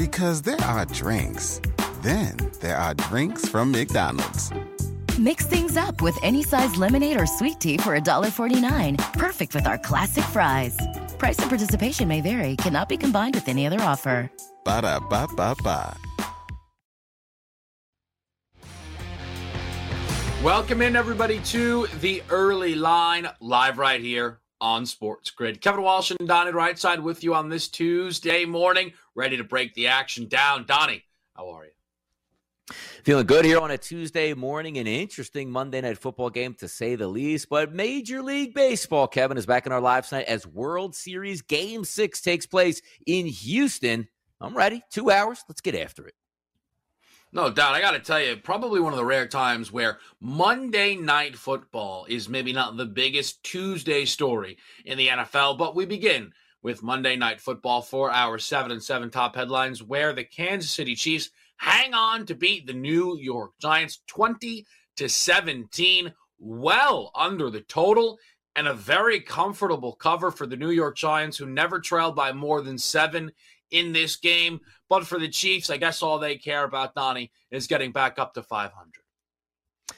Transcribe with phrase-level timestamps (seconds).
[0.00, 1.60] Because there are drinks,
[2.00, 4.50] then there are drinks from McDonald's.
[5.18, 8.96] Mix things up with any size lemonade or sweet tea for $1.49.
[9.18, 10.74] Perfect with our classic fries.
[11.18, 14.30] Price and participation may vary, cannot be combined with any other offer.
[14.64, 15.94] Ba da ba ba ba.
[20.42, 25.60] Welcome in, everybody, to the early line, live right here on Sports Grid.
[25.60, 29.86] Kevin Walsh and Donnie Rightside with you on this Tuesday morning, ready to break the
[29.86, 30.64] action down.
[30.64, 31.04] Donnie,
[31.36, 31.70] how are you?
[33.04, 34.78] Feeling good here on a Tuesday morning.
[34.78, 37.50] An interesting Monday night football game, to say the least.
[37.50, 41.84] But Major League Baseball, Kevin, is back in our live tonight as World Series Game
[41.84, 44.08] 6 takes place in Houston.
[44.40, 44.80] I'm ready.
[44.90, 45.44] Two hours.
[45.48, 46.14] Let's get after it.
[47.30, 47.74] No doubt.
[47.74, 52.06] I got to tell you, probably one of the rare times where Monday night football
[52.08, 57.16] is maybe not the biggest Tuesday story in the NFL, but we begin with Monday
[57.16, 61.94] night football for our seven and seven top headlines, where the Kansas City Chiefs hang
[61.94, 64.66] on to beat the New York Giants 20
[64.96, 68.18] to 17, well under the total,
[68.56, 72.60] and a very comfortable cover for the New York Giants, who never trailed by more
[72.60, 73.32] than seven
[73.70, 74.60] in this game.
[74.88, 78.34] But for the Chiefs, I guess all they care about, Donnie, is getting back up
[78.34, 78.99] to 500.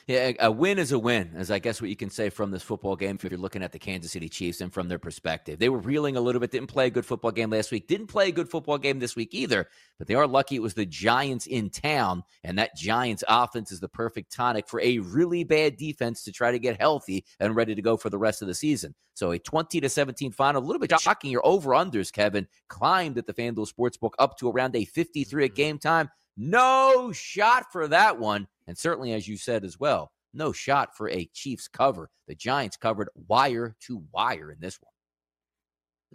[0.09, 2.63] Yeah, a win is a win, as I guess what you can say from this
[2.63, 5.61] football game if you're looking at the Kansas City Chiefs and from their perspective.
[5.61, 8.09] They were reeling a little bit, didn't play a good football game last week, didn't
[8.09, 10.87] play a good football game this week either, but they are lucky it was the
[10.87, 15.77] Giants in town, and that Giants offense is the perfect tonic for a really bad
[15.77, 18.55] defense to try to get healthy and ready to go for the rest of the
[18.55, 18.95] season.
[19.15, 21.31] So a 20 to 17 final, a little bit shocking.
[21.31, 25.51] Your over unders, Kevin, climbed at the FanDuel Sportsbook up to around a 53 at
[25.51, 25.55] mm-hmm.
[25.55, 26.11] game time.
[26.37, 28.49] No shot for that one.
[28.67, 32.11] And certainly, as you said as well, no shot for a Chiefs cover.
[32.27, 34.93] The Giants covered wire to wire in this one.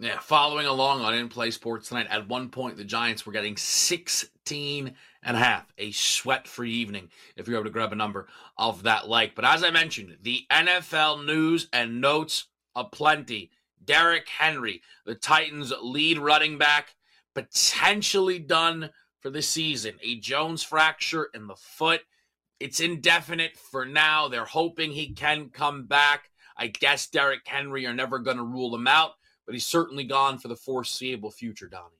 [0.00, 3.56] Yeah, following along on In Play Sports tonight, at one point the Giants were getting
[3.56, 4.94] 16
[5.24, 8.84] and a half, a sweat free evening if you're able to grab a number of
[8.84, 9.34] that like.
[9.34, 13.50] But as I mentioned, the NFL news and notes aplenty.
[13.84, 16.94] Derrick Henry, the Titans' lead running back,
[17.34, 19.94] potentially done for the season.
[20.02, 22.02] A Jones fracture in the foot.
[22.60, 24.28] It's indefinite for now.
[24.28, 26.30] They're hoping he can come back.
[26.56, 29.12] I guess Derrick Henry are never going to rule him out,
[29.46, 31.94] but he's certainly gone for the foreseeable future, Donnie.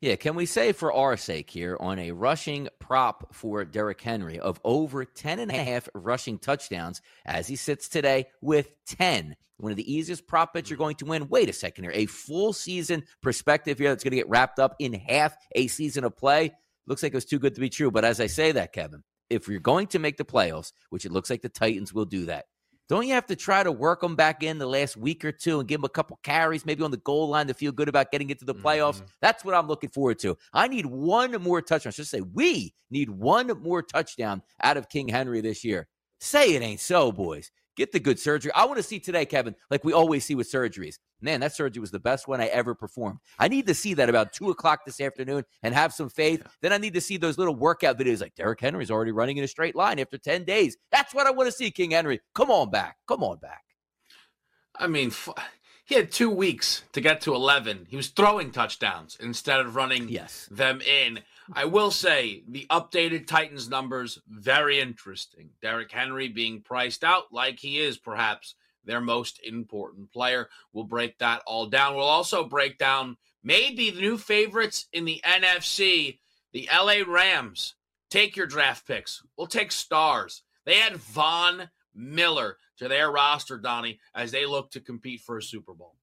[0.00, 4.38] Yeah, can we say for our sake here on a rushing prop for Derrick Henry
[4.38, 9.36] of over 10 and a half rushing touchdowns as he sits today with 10?
[9.58, 11.28] One of the easiest prop bets you're going to win.
[11.28, 11.92] Wait a second here.
[11.94, 16.02] A full season perspective here that's going to get wrapped up in half a season
[16.02, 16.52] of play.
[16.88, 17.92] Looks like it was too good to be true.
[17.92, 21.12] But as I say that, Kevin, if you're going to make the playoffs, which it
[21.12, 22.46] looks like the Titans will do that,
[22.88, 25.60] don't you have to try to work them back in the last week or two
[25.60, 28.10] and give them a couple carries, maybe on the goal line to feel good about
[28.10, 28.96] getting into the playoffs?
[28.96, 29.06] Mm-hmm.
[29.22, 30.36] That's what I'm looking forward to.
[30.52, 31.92] I need one more touchdown.
[31.92, 35.88] Just say we need one more touchdown out of King Henry this year.
[36.20, 37.50] Say it ain't so, boys.
[37.76, 38.52] Get the good surgery.
[38.54, 40.96] I want to see today, Kevin, like we always see with surgeries.
[41.22, 43.18] Man, that surgery was the best one I ever performed.
[43.38, 46.46] I need to see that about two o'clock this afternoon and have some faith.
[46.60, 49.44] Then I need to see those little workout videos like Derrick Henry's already running in
[49.44, 50.76] a straight line after 10 days.
[50.90, 52.20] That's what I want to see, King Henry.
[52.34, 52.96] Come on back.
[53.08, 53.62] Come on back.
[54.76, 55.12] I mean,
[55.84, 57.86] he had two weeks to get to 11.
[57.88, 60.48] He was throwing touchdowns instead of running yes.
[60.50, 61.20] them in.
[61.54, 65.50] I will say the updated Titans numbers very interesting.
[65.60, 68.54] Derrick Henry being priced out like he is perhaps
[68.84, 70.48] their most important player.
[70.72, 71.94] We'll break that all down.
[71.94, 76.18] We'll also break down maybe the new favorites in the NFC,
[76.52, 77.74] the LA Rams.
[78.08, 79.22] Take your draft picks.
[79.36, 80.42] We'll take stars.
[80.64, 85.42] They had Von Miller to their roster, Donnie, as they look to compete for a
[85.42, 85.96] Super Bowl.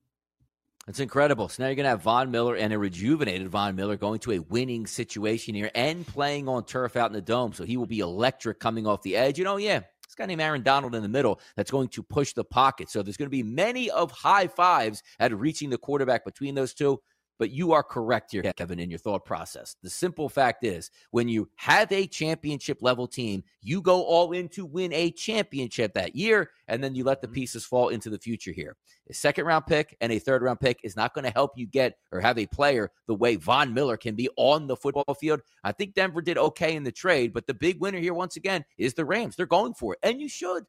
[0.89, 1.49] It's incredible.
[1.49, 4.31] So now you're going to have Von Miller and a rejuvenated Von Miller going to
[4.31, 7.53] a winning situation here and playing on turf out in the dome.
[7.53, 9.37] So he will be electric coming off the edge.
[9.37, 12.33] You know, yeah, this guy named Aaron Donald in the middle that's going to push
[12.33, 12.89] the pocket.
[12.89, 16.73] So there's going to be many of high fives at reaching the quarterback between those
[16.73, 16.99] two.
[17.39, 19.77] But you are correct here, Kevin, in your thought process.
[19.81, 24.49] The simple fact is when you have a championship level team, you go all in
[24.49, 27.35] to win a championship that year, and then you let the mm-hmm.
[27.35, 28.75] pieces fall into the future here.
[29.09, 31.65] A second round pick and a third round pick is not going to help you
[31.65, 35.41] get or have a player the way Von Miller can be on the football field.
[35.63, 38.65] I think Denver did okay in the trade, but the big winner here, once again,
[38.77, 39.35] is the Rams.
[39.35, 40.65] They're going for it, and you should.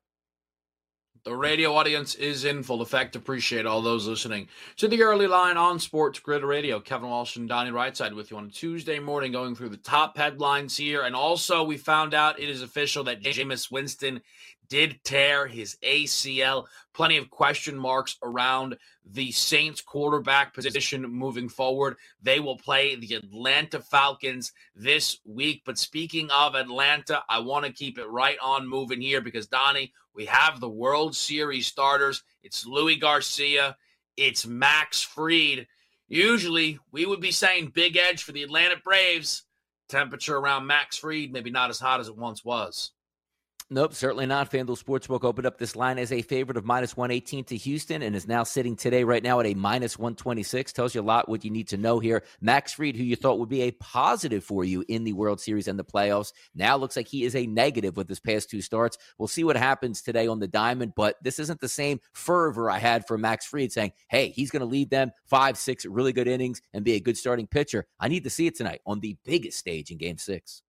[1.23, 3.15] The radio audience is in full effect.
[3.15, 6.81] Appreciate all those listening to the early line on Sports Grid Radio.
[6.81, 10.17] Kevin Walsh and Donnie Rightside with you on a Tuesday morning, going through the top
[10.17, 11.03] headlines here.
[11.03, 14.23] And also, we found out it is official that Jameis Winston
[14.71, 16.67] did tear his ACL.
[16.95, 21.97] Plenty of question marks around the Saints quarterback position moving forward.
[22.23, 25.63] They will play the Atlanta Falcons this week.
[25.67, 29.93] But speaking of Atlanta, I want to keep it right on moving here because, Donnie,
[30.15, 32.23] we have the World Series starters.
[32.43, 33.77] It's Luis Garcia,
[34.17, 35.67] it's Max Fried.
[36.09, 39.45] Usually, we would be saying big edge for the Atlanta Braves.
[39.89, 42.93] Temperature around Max Fried, maybe not as hot as it once was.
[43.73, 44.51] Nope, certainly not.
[44.51, 48.17] FanDuel Sportsbook opened up this line as a favorite of minus 118 to Houston and
[48.17, 50.73] is now sitting today, right now, at a minus 126.
[50.73, 52.25] Tells you a lot what you need to know here.
[52.41, 55.69] Max Fried, who you thought would be a positive for you in the World Series
[55.69, 58.99] and the playoffs, now looks like he is a negative with his past two starts.
[59.19, 62.79] We'll see what happens today on the diamond, but this isn't the same fervor I
[62.79, 66.27] had for Max Fried saying, hey, he's going to lead them five, six really good
[66.27, 67.87] innings and be a good starting pitcher.
[68.01, 70.63] I need to see it tonight on the biggest stage in game six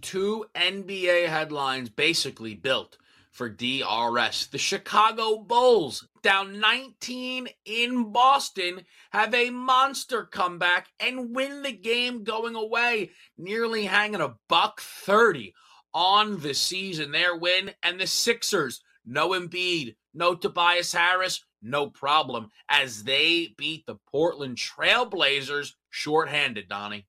[0.00, 2.96] two NBA headlines basically built
[3.30, 4.46] for DRS.
[4.48, 8.82] The Chicago Bulls, down 19 in Boston,
[9.12, 15.54] have a monster comeback and win the game going away, nearly hanging a buck 30
[15.94, 17.12] on the season.
[17.12, 23.86] Their win and the Sixers, no Embiid, no Tobias Harris, no problem, as they beat
[23.86, 27.06] the Portland Trailblazers shorthanded, Donnie.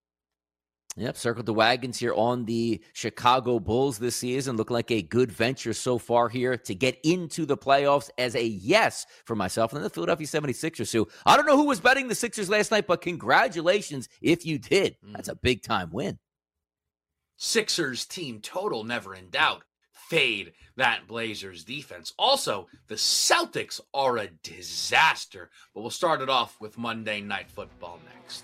[0.97, 4.57] Yep, circled the wagons here on the Chicago Bulls this season.
[4.57, 8.43] Look like a good venture so far here to get into the playoffs as a
[8.43, 9.71] yes for myself.
[9.71, 12.71] And then the Philadelphia 76ers, who I don't know who was betting the Sixers last
[12.71, 14.97] night, but congratulations if you did.
[15.01, 15.39] That's a mm-hmm.
[15.41, 16.19] big time win.
[17.37, 19.63] Sixers team total never in doubt.
[19.93, 22.13] Fade that Blazers defense.
[22.19, 25.49] Also, the Celtics are a disaster.
[25.73, 28.43] But we'll start it off with Monday Night Football next.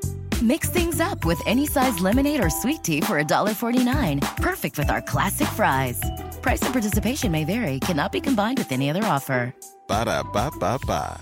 [0.41, 4.37] Mix things up with any size lemonade or sweet tea for $1.49.
[4.37, 6.01] Perfect with our classic fries.
[6.41, 9.53] Price and participation may vary, cannot be combined with any other offer.
[9.87, 11.21] Ba da ba ba ba.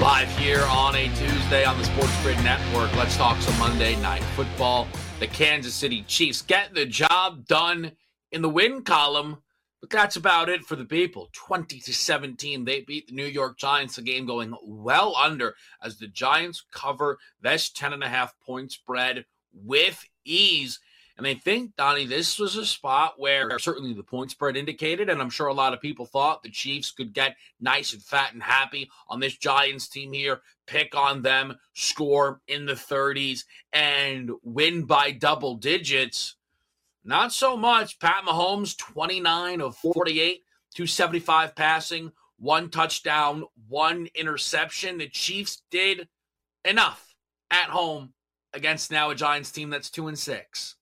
[0.00, 2.92] Live here on a Tuesday on the Sports Grid Network.
[2.96, 4.88] Let's talk some Monday night football.
[5.20, 7.92] The Kansas City Chiefs get the job done
[8.32, 9.36] in the win column
[9.84, 11.28] but that's about it for the people.
[11.34, 12.64] 20 to 17.
[12.64, 17.18] They beat the New York Giants, a game going well under as the Giants cover
[17.42, 20.80] this 10.5 point spread with ease.
[21.18, 25.20] And I think, Donnie, this was a spot where certainly the point spread indicated, and
[25.20, 28.42] I'm sure a lot of people thought the Chiefs could get nice and fat and
[28.42, 34.86] happy on this Giants team here, pick on them, score in the 30s, and win
[34.86, 36.36] by double digits.
[37.04, 37.98] Not so much.
[37.98, 40.42] Pat Mahomes, 29 of 48,
[40.74, 44.98] 275 passing, one touchdown, one interception.
[44.98, 46.08] The Chiefs did
[46.64, 47.14] enough
[47.50, 48.14] at home
[48.54, 50.76] against now a Giants team that's two and six.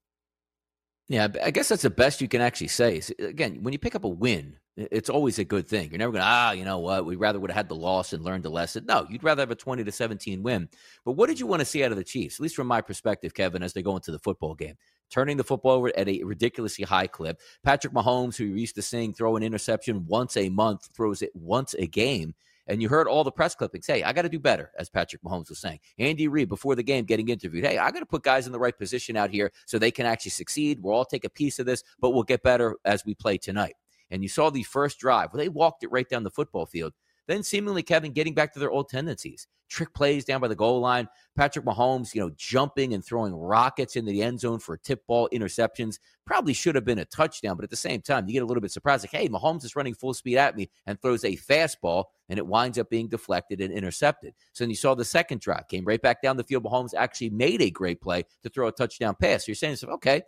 [1.09, 3.03] Yeah, I guess that's the best you can actually say.
[3.19, 5.91] Again, when you pick up a win, it's always a good thing.
[5.91, 8.13] You're never going to, ah, you know what, we rather would have had the loss
[8.13, 8.87] and learned a lesson.
[8.87, 10.69] No, you'd rather have a 20 to 17 win.
[11.05, 12.81] But what did you want to see out of the Chiefs, at least from my
[12.81, 14.77] perspective, Kevin, as they go into the football game?
[15.11, 17.39] Turning the football over at a ridiculously high clip.
[17.63, 21.31] Patrick Mahomes, who you used to sing, throw an interception once a month, throws it
[21.35, 22.35] once a game.
[22.67, 23.87] And you heard all the press clippings.
[23.87, 25.81] Hey, I got to do better, as Patrick Mahomes was saying.
[25.99, 27.67] Andy Reid, before the game, getting interviewed.
[27.67, 30.07] Hey, I got to put guys in the right position out here so they can
[30.07, 30.79] actually succeed.
[30.81, 33.75] We'll all take a piece of this, but we'll get better as we play tonight.
[34.13, 36.93] And you saw the first drive where they walked it right down the football field.
[37.27, 39.47] Then seemingly Kevin getting back to their old tendencies.
[39.71, 41.09] Trick plays down by the goal line.
[41.35, 45.31] Patrick Mahomes, you know, jumping and throwing rockets into the end zone for tip ball
[45.33, 45.99] interceptions.
[46.27, 48.61] Probably should have been a touchdown, but at the same time, you get a little
[48.61, 49.03] bit surprised.
[49.03, 52.47] Like, hey, Mahomes is running full speed at me and throws a fastball, and it
[52.47, 54.35] winds up being deflected and intercepted.
[54.53, 56.65] So then you saw the second drive, came right back down the field.
[56.65, 59.47] Mahomes actually made a great play to throw a touchdown pass.
[59.47, 60.23] So you're saying, okay,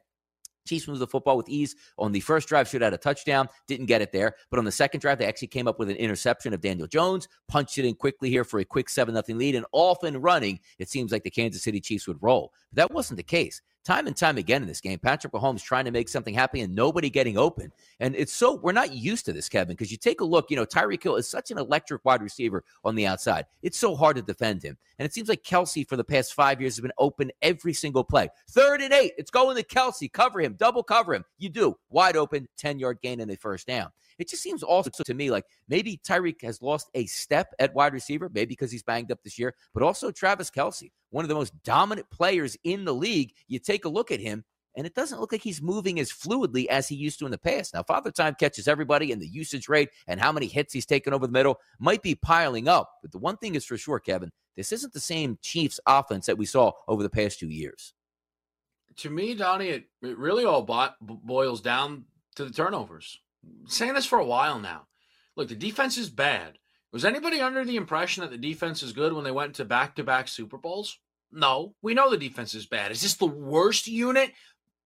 [0.67, 1.77] Chiefs moved the football with ease.
[1.99, 4.35] On the first drive, should have had a touchdown, didn't get it there.
[4.51, 7.29] But on the second drive, they actually came up with an interception of Daniel Jones,
[7.49, 9.55] punched it in quickly here for a quick 7 0 lead.
[9.55, 12.53] And off and running, it seems like the Kansas City Chiefs would roll.
[12.71, 14.99] But that wasn't the case time and time again in this game.
[14.99, 17.73] Patrick Mahomes trying to make something happen and nobody getting open.
[18.01, 20.57] And it's so we're not used to this, Kevin, because you take a look, you
[20.57, 23.47] know, Tyreek Hill is such an electric wide receiver on the outside.
[23.63, 24.77] It's so hard to defend him.
[24.99, 28.05] And it seems like Kelce for the past five years has been open every single
[28.05, 28.29] play.
[28.51, 30.13] Third and eight, it's going to Kelce.
[30.13, 31.25] Cover him, double cover him.
[31.39, 31.77] You do.
[31.91, 33.91] Wide open, 10 yard gain in the first down.
[34.19, 37.93] It just seems also to me like maybe Tyreek has lost a step at wide
[37.93, 41.35] receiver, maybe because he's banged up this year, but also Travis Kelce, one of the
[41.35, 43.33] most dominant players in the league.
[43.47, 44.45] You take a look at him,
[44.77, 47.39] and it doesn't look like he's moving as fluidly as he used to in the
[47.39, 47.73] past.
[47.73, 51.15] Now, Father Time catches everybody, and the usage rate and how many hits he's taken
[51.15, 52.91] over the middle might be piling up.
[53.01, 56.37] But the one thing is for sure, Kevin, this isn't the same Chiefs offense that
[56.37, 57.95] we saw over the past two years.
[58.97, 60.63] To me, Donnie, it, it really all
[61.01, 63.21] boils down to the turnovers
[63.69, 64.87] saying this for a while now.
[65.37, 66.59] Look, the defense is bad.
[66.93, 69.97] Was anybody under the impression that the defense is good when they went to back
[69.97, 70.99] to back Super Bowls?
[71.35, 72.93] No, we know the defense is bad.
[72.93, 74.33] Is this the worst unit?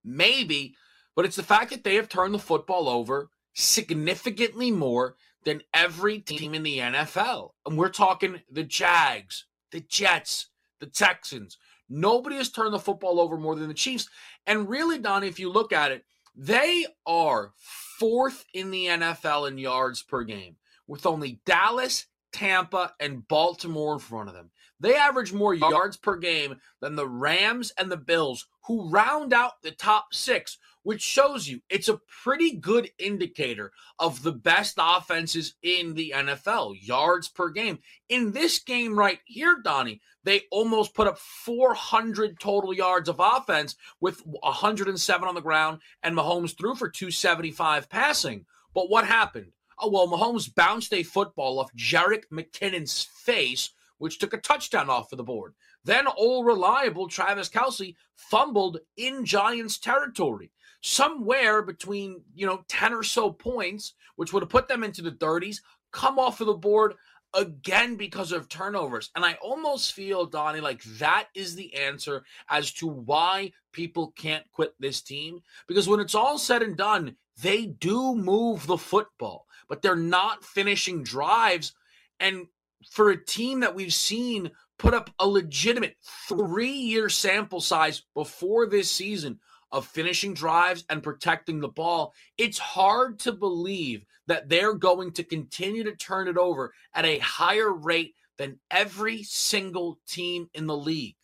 [0.02, 0.74] Maybe,
[1.14, 6.20] but it's the fact that they have turned the football over significantly more than every
[6.20, 7.50] team in the NFL.
[7.66, 10.46] And we're talking the Jags, the Jets,
[10.80, 11.58] the Texans.
[11.88, 14.08] Nobody has turned the football over more than the Chiefs.
[14.46, 19.58] And really, Donnie, if you look at it, they are fourth in the NFL in
[19.58, 24.50] yards per game, with only Dallas, Tampa, and Baltimore in front of them.
[24.80, 25.70] They average more oh.
[25.70, 30.58] yards per game than the Rams and the Bills, who round out the top six,
[30.82, 36.76] which shows you it's a pretty good indicator of the best offenses in the NFL,
[36.80, 37.78] yards per game.
[38.08, 43.76] In this game right here, Donnie, they almost put up 400 total yards of offense
[44.00, 48.46] with 107 on the ground, and Mahomes threw for 275 passing.
[48.74, 49.52] But what happened?
[49.80, 55.12] Oh, well, Mahomes bounced a football off Jerick McKinnon's face, which took a touchdown off
[55.12, 55.54] of the board.
[55.84, 60.50] Then, all reliable Travis Kelce fumbled in Giants territory
[60.80, 65.12] somewhere between, you know, 10 or so points, which would have put them into the
[65.12, 65.58] 30s,
[65.92, 66.94] come off of the board
[67.34, 69.10] again because of turnovers.
[69.14, 74.50] And I almost feel, Donnie, like that is the answer as to why people can't
[74.52, 75.40] quit this team.
[75.66, 80.44] Because when it's all said and done, they do move the football, but they're not
[80.44, 81.74] finishing drives.
[82.20, 82.46] And
[82.90, 85.96] for a team that we've seen put up a legitimate
[86.28, 89.38] three year sample size before this season
[89.70, 95.22] of finishing drives and protecting the ball, it's hard to believe that they're going to
[95.22, 100.76] continue to turn it over at a higher rate than every single team in the
[100.76, 101.16] league.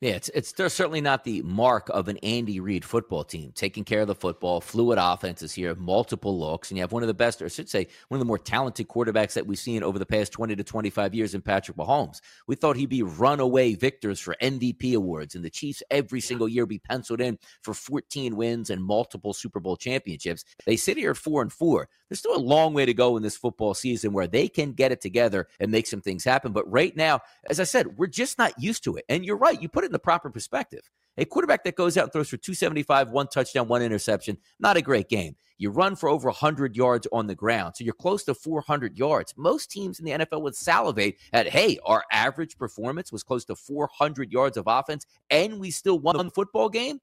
[0.00, 3.52] Yeah, it's it's they're certainly not the mark of an Andy Reid football team.
[3.54, 7.06] Taking care of the football, fluid offenses here, multiple looks, and you have one of
[7.06, 9.82] the best, or I should say, one of the more talented quarterbacks that we've seen
[9.82, 12.22] over the past 20 to 25 years in Patrick Mahomes.
[12.46, 16.64] We thought he'd be runaway victors for MVP awards, and the Chiefs every single year
[16.64, 20.46] be penciled in for 14 wins and multiple Super Bowl championships.
[20.64, 21.90] They sit here at four and four.
[22.08, 24.92] There's still a long way to go in this football season where they can get
[24.92, 26.52] it together and make some things happen.
[26.52, 29.04] But right now, as I said, we're just not used to it.
[29.10, 30.88] And you're right, you put it in the proper perspective.
[31.18, 34.82] A quarterback that goes out and throws for 275, one touchdown, one interception, not a
[34.82, 35.34] great game.
[35.58, 37.74] You run for over 100 yards on the ground.
[37.76, 39.34] So you're close to 400 yards.
[39.36, 43.56] Most teams in the NFL would salivate at, hey, our average performance was close to
[43.56, 47.00] 400 yards of offense, and we still won the football game.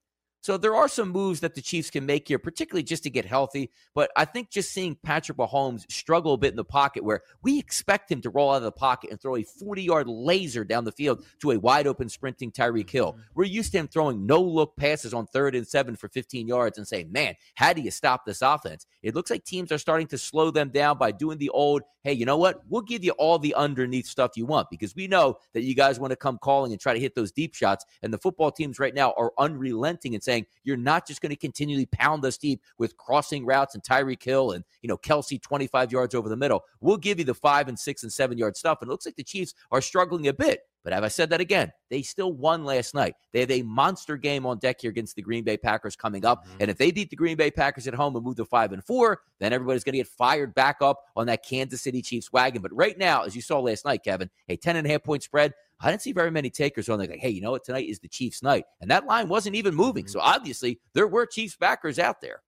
[0.47, 3.25] So there are some moves that the Chiefs can make here, particularly just to get
[3.25, 3.69] healthy.
[3.93, 7.59] But I think just seeing Patrick Mahomes struggle a bit in the pocket, where we
[7.59, 10.85] expect him to roll out of the pocket and throw a 40 yard laser down
[10.85, 13.11] the field to a wide open sprinting Tyreek Hill.
[13.11, 13.21] Mm-hmm.
[13.35, 16.77] We're used to him throwing no look passes on third and seven for 15 yards
[16.77, 18.85] and saying, man, how do you stop this offense?
[19.03, 22.13] It looks like teams are starting to slow them down by doing the old, hey,
[22.13, 22.61] you know what?
[22.69, 25.99] We'll give you all the underneath stuff you want because we know that you guys
[25.99, 27.83] want to come calling and try to hit those deep shots.
[28.01, 31.35] And the football teams right now are unrelenting and saying, you're not just going to
[31.35, 35.91] continually pound us deep with crossing routes and Tyreek Hill and, you know, Kelce 25
[35.91, 36.63] yards over the middle.
[36.81, 38.79] We'll give you the five and six and seven yard stuff.
[38.81, 40.61] And it looks like the Chiefs are struggling a bit.
[40.87, 41.73] But have I said that again?
[41.89, 43.15] They still won last night.
[43.33, 46.45] They have a monster game on deck here against the Green Bay Packers coming up.
[46.45, 46.57] Mm-hmm.
[46.61, 48.81] And if they beat the Green Bay Packers at home and move to five and
[48.81, 52.61] four, then everybody's going to get fired back up on that Kansas City Chiefs wagon.
[52.61, 55.23] But right now, as you saw last night, Kevin, a 10 and a half point
[55.23, 55.53] spread.
[55.79, 57.63] I didn't see very many takers on there like, hey, you know what?
[57.63, 58.65] Tonight is the Chiefs' night.
[58.81, 60.05] And that line wasn't even moving.
[60.05, 60.11] Mm-hmm.
[60.11, 62.41] So obviously, there were Chiefs backers out there.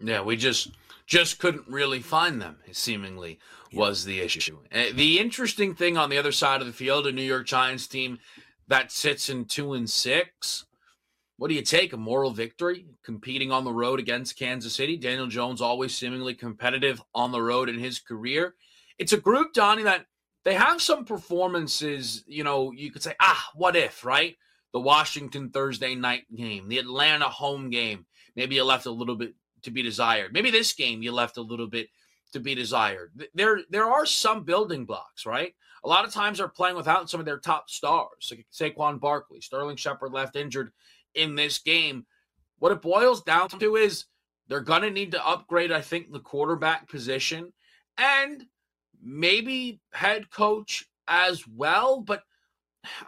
[0.00, 0.70] Yeah, we just
[1.06, 2.56] just couldn't really find them.
[2.72, 3.38] Seemingly
[3.74, 4.58] was the issue.
[4.72, 7.86] Uh, the interesting thing on the other side of the field, a New York Giants
[7.86, 8.18] team
[8.68, 10.64] that sits in two and six.
[11.36, 11.92] What do you take?
[11.92, 14.96] A moral victory, competing on the road against Kansas City.
[14.96, 18.54] Daniel Jones always seemingly competitive on the road in his career.
[18.98, 20.06] It's a group, Donnie, that
[20.44, 22.24] they have some performances.
[22.26, 24.36] You know, you could say, ah, what if, right?
[24.72, 28.06] The Washington Thursday night game, the Atlanta home game.
[28.34, 30.32] Maybe you left a little bit to be desired.
[30.32, 31.88] Maybe this game you left a little bit
[32.32, 33.12] to be desired.
[33.34, 35.54] There there are some building blocks, right?
[35.84, 39.40] A lot of times they're playing without some of their top stars, like Saquon Barkley,
[39.40, 40.72] Sterling Shepard left injured
[41.14, 42.06] in this game.
[42.58, 44.04] What it boils down to is
[44.48, 47.52] they're going to need to upgrade, I think, the quarterback position
[47.98, 48.46] and
[49.02, 52.00] maybe head coach as well.
[52.00, 52.22] But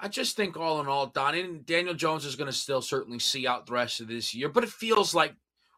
[0.00, 3.46] I just think all in all, Donnie Daniel Jones is going to still certainly see
[3.46, 4.48] out the rest of this year.
[4.48, 5.34] But it feels like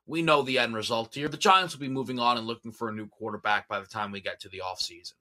[0.07, 1.29] we know the end result here.
[1.29, 4.13] The Giants will be moving on and looking for a new quarterback by the time
[4.13, 5.15] we get to the offseason.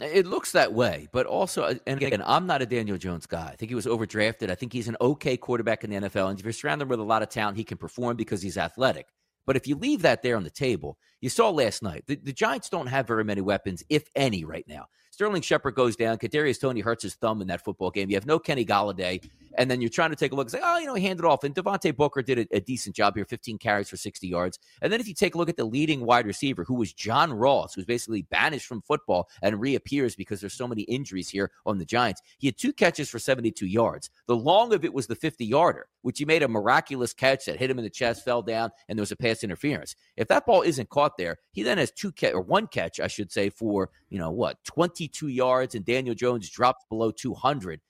[0.00, 3.50] It looks that way, but also, uh, and again, I'm not a Daniel Jones guy.
[3.52, 4.50] I think he was overdrafted.
[4.50, 6.30] I think he's an okay quarterback in the NFL.
[6.30, 9.08] And if you're surrounded with a lot of talent, he can perform because he's athletic.
[9.50, 12.32] But if you leave that there on the table, you saw last night, the, the
[12.32, 14.86] Giants don't have very many weapons, if any, right now.
[15.20, 16.16] Sterling Shepard goes down.
[16.16, 18.08] Kadarius Toney hurts his thumb in that football game.
[18.08, 19.22] You have no Kenny Golladay,
[19.58, 21.26] and then you're trying to take a look and say, oh, you know, hand it
[21.26, 21.44] off.
[21.44, 24.58] And Devontae Booker did a, a, decent job here, 15 carries for 60 yards.
[24.80, 27.34] And then if you take a look at the leading wide receiver, who was John
[27.34, 31.76] Ross, who's basically banished from football and reappears because there's so many injuries here on
[31.76, 32.22] the Giants.
[32.38, 34.08] He had two catches for 72 yards.
[34.26, 37.58] The long of it was the 50 yarder, which he made a miraculous catch that
[37.58, 39.96] hit him in the chest, fell down, and there was a pass interference.
[40.16, 43.06] If that ball isn't caught there, he then has two catch or one catch, I
[43.06, 47.80] should say, for you know what, 22 yards, and Daniel Jones dropped below 200.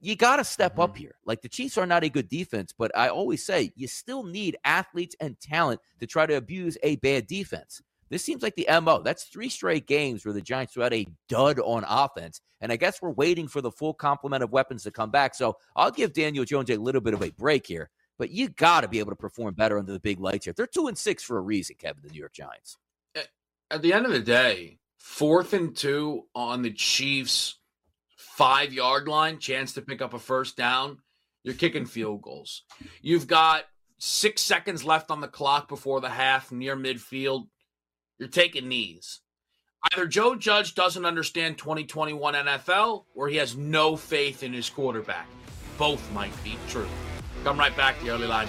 [0.00, 0.82] You got to step mm-hmm.
[0.82, 1.16] up here.
[1.24, 4.56] Like the Chiefs are not a good defense, but I always say you still need
[4.64, 7.80] athletes and talent to try to abuse a bad defense.
[8.10, 9.02] This seems like the MO.
[9.02, 12.40] That's three straight games where the Giants threw out a dud on offense.
[12.60, 15.34] And I guess we're waiting for the full complement of weapons to come back.
[15.34, 17.90] So I'll give Daniel Jones a little bit of a break here.
[18.16, 20.54] But you got to be able to perform better under the big lights here.
[20.56, 22.76] They're two and six for a reason, Kevin, the New York Giants
[23.70, 27.58] at the end of the day, fourth and two on the Chiefs'
[28.16, 30.98] five yard line, chance to pick up a first down,
[31.44, 32.62] you're kicking field goals.
[33.02, 33.64] You've got
[33.98, 37.48] six seconds left on the clock before the half near midfield.
[38.18, 39.20] You're taking knees.
[39.92, 45.28] Either Joe Judge doesn't understand 2021 NFL or he has no faith in his quarterback.
[45.76, 46.88] Both might be true.
[47.44, 47.98] Come right back.
[47.98, 48.48] To the early line.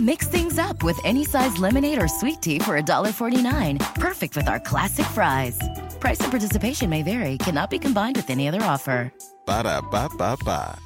[0.00, 3.78] Mix things up with any size lemonade or sweet tea for $1.49.
[3.96, 5.60] Perfect with our classic fries.
[6.00, 9.12] Price and participation may vary, cannot be combined with any other offer.
[9.44, 10.78] Ba da ba ba ba.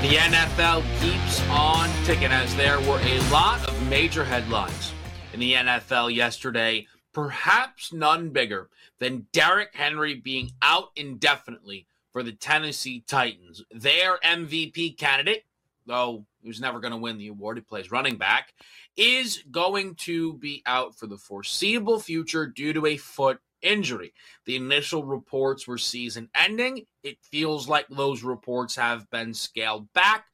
[0.00, 4.94] The NFL keeps on ticking as there were a lot of major headlines
[5.34, 12.32] in the NFL yesterday, perhaps none bigger than Derrick Henry being out indefinitely for the
[12.32, 13.64] Tennessee Titans.
[13.70, 15.44] Their MVP candidate,
[15.86, 18.54] though he was never going to win the award, he plays running back,
[18.96, 24.12] is going to be out for the foreseeable future due to a foot injury.
[24.44, 26.84] The initial reports were season ending.
[27.02, 30.26] It feels like those reports have been scaled back,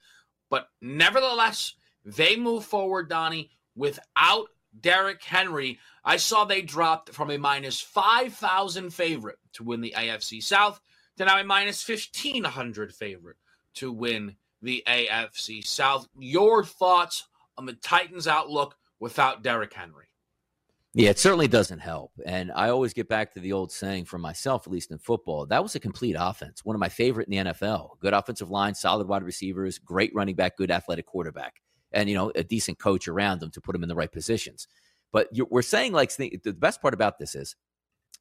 [0.51, 1.75] but nevertheless,
[2.05, 4.47] they move forward, Donnie, without
[4.81, 5.79] Derrick Henry.
[6.07, 10.81] I saw they dropped from a minus 5,000 favorite to win the AFC South
[11.17, 13.37] to now a minus 1,500 favorite
[13.75, 16.07] to win the AFC South.
[16.17, 17.27] Your thoughts
[17.59, 20.07] on the Titans' outlook without Derrick Henry?
[20.95, 22.13] Yeah, it certainly doesn't help.
[22.25, 25.45] And I always get back to the old saying for myself, at least in football,
[25.47, 26.65] that was a complete offense.
[26.65, 27.99] One of my favorite in the NFL.
[28.01, 31.61] Good offensive line, solid wide receivers, great running back, good athletic quarterback,
[31.93, 34.69] and, you know, a decent coach around them to put them in the right positions.
[35.13, 37.57] But we're saying, like, the best part about this is,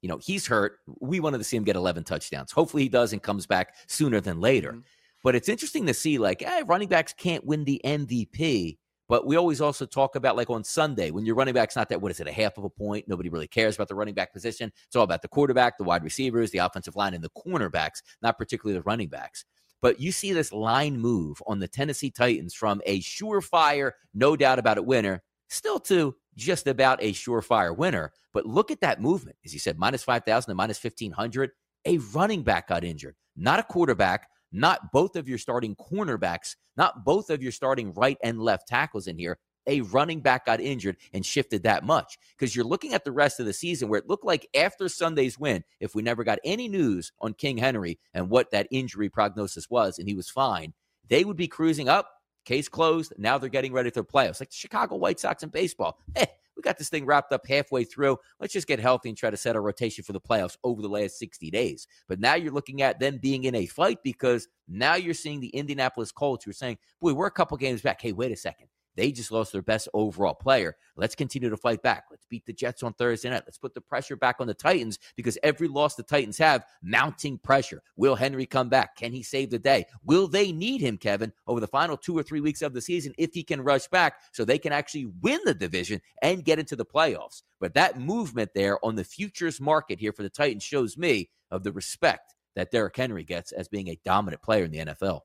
[0.02, 0.78] you know, he's hurt.
[1.00, 2.52] We wanted to see him get 11 touchdowns.
[2.52, 4.72] Hopefully he does and comes back sooner than later.
[4.72, 4.80] Mm-hmm.
[5.24, 9.36] But it's interesting to see, like, eh, running backs can't win the MVP but we
[9.36, 12.20] always also talk about like on Sunday when your running back's not that what is
[12.20, 13.06] it a half of a point?
[13.08, 14.72] Nobody really cares about the running back position.
[14.86, 18.38] It's all about the quarterback, the wide receivers, the offensive line, and the cornerbacks, not
[18.38, 19.44] particularly the running backs.
[19.80, 24.58] But you see this line move on the Tennessee Titans from a surefire, no doubt
[24.58, 28.12] about it winner, still to just about a surefire winner.
[28.32, 29.36] But look at that movement.
[29.44, 31.50] As you said, minus 5,000 to minus 1,500.
[31.86, 37.04] A running back got injured, not a quarterback, not both of your starting cornerbacks, not
[37.04, 39.38] both of your starting right and left tackles in here.
[39.68, 43.40] A running back got injured and shifted that much because you're looking at the rest
[43.40, 46.68] of the season where it looked like after Sunday's win, if we never got any
[46.68, 50.72] news on King Henry and what that injury prognosis was, and he was fine,
[51.08, 52.10] they would be cruising up,
[52.46, 53.12] case closed.
[53.18, 55.98] Now they're getting ready for playoffs, like the Chicago White Sox in baseball.
[56.14, 56.24] Eh,
[56.56, 58.16] we got this thing wrapped up halfway through.
[58.40, 60.88] Let's just get healthy and try to set a rotation for the playoffs over the
[60.88, 61.86] last 60 days.
[62.08, 65.48] But now you're looking at them being in a fight because now you're seeing the
[65.48, 68.00] Indianapolis Colts who are saying, boy, we're a couple games back.
[68.00, 68.68] Hey, wait a second.
[68.96, 70.76] They just lost their best overall player.
[70.96, 72.04] Let's continue to fight back.
[72.10, 73.42] Let's beat the Jets on Thursday night.
[73.46, 77.38] Let's put the pressure back on the Titans because every loss the Titans have, mounting
[77.38, 77.82] pressure.
[77.96, 78.96] Will Henry come back?
[78.96, 79.84] Can he save the day?
[80.04, 83.12] Will they need him, Kevin, over the final two or three weeks of the season
[83.18, 86.76] if he can rush back so they can actually win the division and get into
[86.76, 87.42] the playoffs?
[87.60, 91.62] But that movement there on the futures market here for the Titans shows me of
[91.62, 95.20] the respect that Derrick Henry gets as being a dominant player in the NFL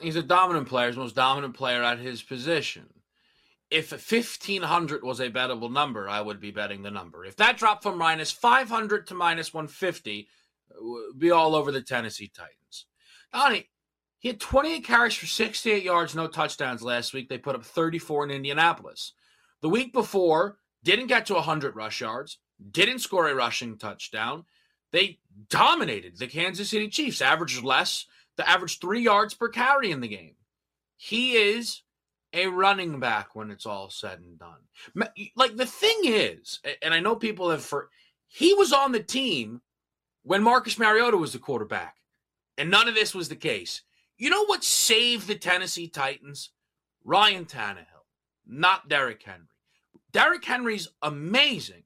[0.00, 2.86] he's a dominant player, he's the most dominant player at his position.
[3.70, 7.24] If 1500 was a bettable number, I would be betting the number.
[7.24, 10.28] If that dropped from minus 500 to minus 150,
[10.70, 10.84] uh,
[11.16, 12.86] be all over the Tennessee Titans.
[13.32, 13.68] Donnie,
[14.18, 17.28] he had 28 carries for 68 yards, no touchdowns last week.
[17.28, 19.12] They put up 34 in Indianapolis.
[19.60, 22.38] The week before, didn't get to 100 rush yards,
[22.70, 24.44] didn't score a rushing touchdown.
[24.92, 30.00] They dominated the Kansas City Chiefs, averaged less to average three yards per carry in
[30.00, 30.36] the game.
[30.96, 31.82] He is
[32.32, 35.08] a running back when it's all said and done.
[35.36, 37.88] Like the thing is, and I know people have for
[38.26, 39.62] he was on the team
[40.22, 41.96] when Marcus Mariota was the quarterback,
[42.58, 43.82] and none of this was the case.
[44.16, 46.50] You know what saved the Tennessee Titans?
[47.04, 48.06] Ryan Tannehill,
[48.46, 49.46] not Derrick Henry.
[50.12, 51.84] Derrick Henry's amazing,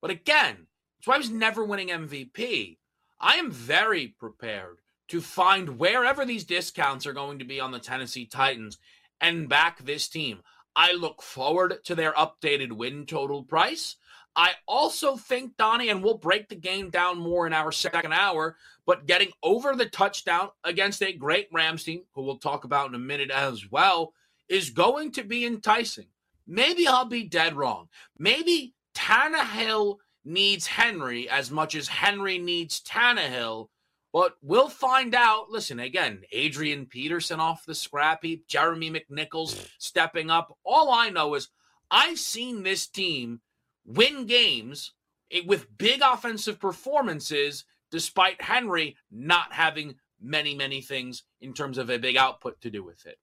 [0.00, 0.66] but again,
[0.98, 2.78] that's why I was never winning MVP.
[3.20, 4.78] I am very prepared
[5.10, 8.78] to find wherever these discounts are going to be on the Tennessee Titans
[9.20, 10.40] and back this team.
[10.76, 13.96] I look forward to their updated win total price.
[14.36, 18.56] I also think, Donnie, and we'll break the game down more in our second hour,
[18.86, 22.94] but getting over the touchdown against a great Rams team, who we'll talk about in
[22.94, 24.14] a minute as well,
[24.48, 26.06] is going to be enticing.
[26.46, 27.88] Maybe I'll be dead wrong.
[28.16, 33.70] Maybe Tannehill needs Henry as much as Henry needs Tannehill
[34.12, 35.50] But we'll find out.
[35.50, 40.56] Listen, again, Adrian Peterson off the scrap heap, Jeremy McNichols stepping up.
[40.64, 41.48] All I know is
[41.90, 43.40] I've seen this team
[43.84, 44.92] win games
[45.30, 51.90] eh, with big offensive performances despite Henry not having many, many things in terms of
[51.90, 53.18] a big output to do with it.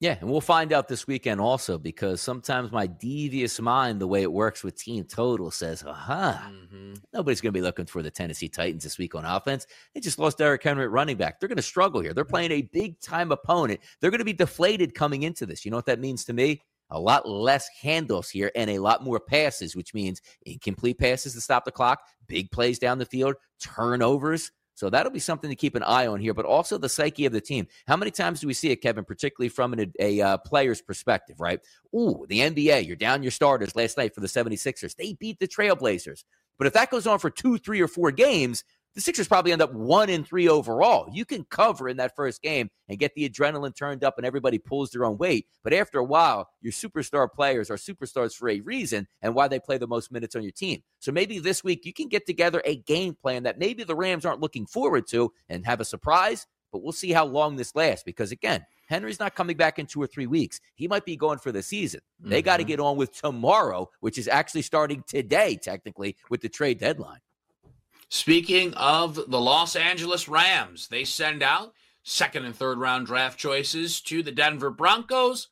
[0.00, 4.22] Yeah, and we'll find out this weekend also because sometimes my devious mind, the way
[4.22, 6.94] it works with team total, says, aha, mm-hmm.
[7.12, 9.66] nobody's going to be looking for the Tennessee Titans this week on offense.
[9.94, 11.40] They just lost Derrick Henry at running back.
[11.40, 12.14] They're going to struggle here.
[12.14, 13.80] They're playing a big time opponent.
[14.00, 15.64] They're going to be deflated coming into this.
[15.64, 16.62] You know what that means to me?
[16.90, 21.40] A lot less handoffs here and a lot more passes, which means incomplete passes to
[21.40, 24.52] stop the clock, big plays down the field, turnovers.
[24.78, 27.32] So that'll be something to keep an eye on here, but also the psyche of
[27.32, 27.66] the team.
[27.88, 31.40] How many times do we see it, Kevin, particularly from an, a uh, player's perspective,
[31.40, 31.58] right?
[31.92, 34.94] Ooh, the NBA, you're down your starters last night for the 76ers.
[34.94, 36.22] They beat the Trailblazers.
[36.58, 38.62] But if that goes on for two, three, or four games,
[38.98, 41.08] the Sixers probably end up one and three overall.
[41.12, 44.58] You can cover in that first game and get the adrenaline turned up and everybody
[44.58, 45.46] pulls their own weight.
[45.62, 49.60] But after a while, your superstar players are superstars for a reason and why they
[49.60, 50.82] play the most minutes on your team.
[50.98, 54.26] So maybe this week you can get together a game plan that maybe the Rams
[54.26, 56.48] aren't looking forward to and have a surprise.
[56.72, 60.02] But we'll see how long this lasts because, again, Henry's not coming back in two
[60.02, 60.60] or three weeks.
[60.74, 62.00] He might be going for the season.
[62.18, 62.44] They mm-hmm.
[62.44, 66.78] got to get on with tomorrow, which is actually starting today, technically, with the trade
[66.78, 67.20] deadline.
[68.10, 74.00] Speaking of the Los Angeles Rams, they send out second and third round draft choices
[74.00, 75.48] to the Denver Broncos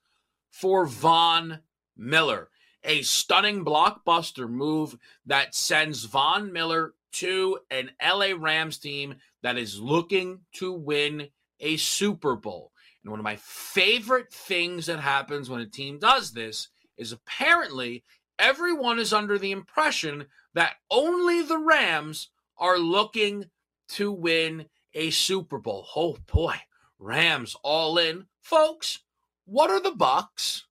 [0.51, 1.61] for Von
[1.97, 2.49] Miller.
[2.83, 9.79] A stunning blockbuster move that sends Von Miller to an LA Rams team that is
[9.79, 11.29] looking to win
[11.61, 12.73] a Super Bowl.
[13.03, 18.03] And one of my favorite things that happens when a team does this is apparently
[18.39, 23.45] everyone is under the impression that only the Rams are looking
[23.89, 25.87] to win a Super Bowl.
[25.95, 26.57] Oh boy,
[26.99, 28.27] Rams all in.
[28.41, 29.01] Folks,
[29.45, 30.67] what are the Bucks?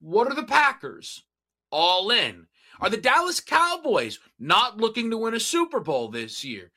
[0.00, 1.24] What are the Packers?
[1.70, 2.46] All in.
[2.80, 6.70] Are the Dallas Cowboys not looking to win a Super Bowl this year?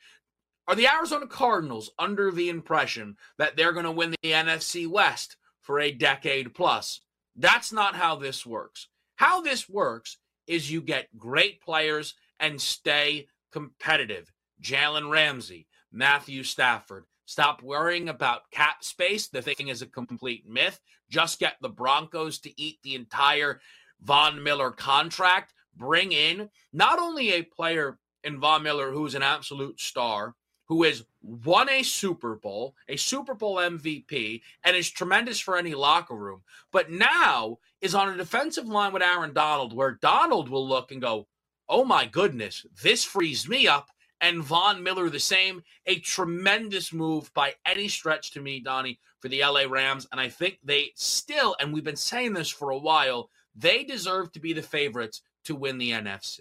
[0.66, 5.36] Are the Arizona Cardinals under the impression that they're going to win the NFC West
[5.60, 7.00] for a decade plus?
[7.36, 8.88] That's not how this works.
[9.16, 14.32] How this works is you get great players and stay competitive.
[14.62, 17.04] Jalen Ramsey, Matthew Stafford.
[17.26, 19.28] Stop worrying about cap space.
[19.28, 20.80] The thing is a complete myth.
[21.08, 23.60] Just get the Broncos to eat the entire
[24.00, 25.54] Von Miller contract.
[25.76, 30.34] Bring in not only a player in Von Miller who's an absolute star,
[30.66, 35.74] who has won a Super Bowl, a Super Bowl MVP, and is tremendous for any
[35.74, 40.66] locker room, but now is on a defensive line with Aaron Donald, where Donald will
[40.66, 41.26] look and go,
[41.68, 43.88] Oh my goodness, this frees me up
[44.20, 45.62] and Von Miller the same.
[45.86, 50.06] A tremendous move by any stretch to me, Donnie, for the LA Rams.
[50.12, 54.32] And I think they still, and we've been saying this for a while, they deserve
[54.32, 56.40] to be the favorites to win the NFC.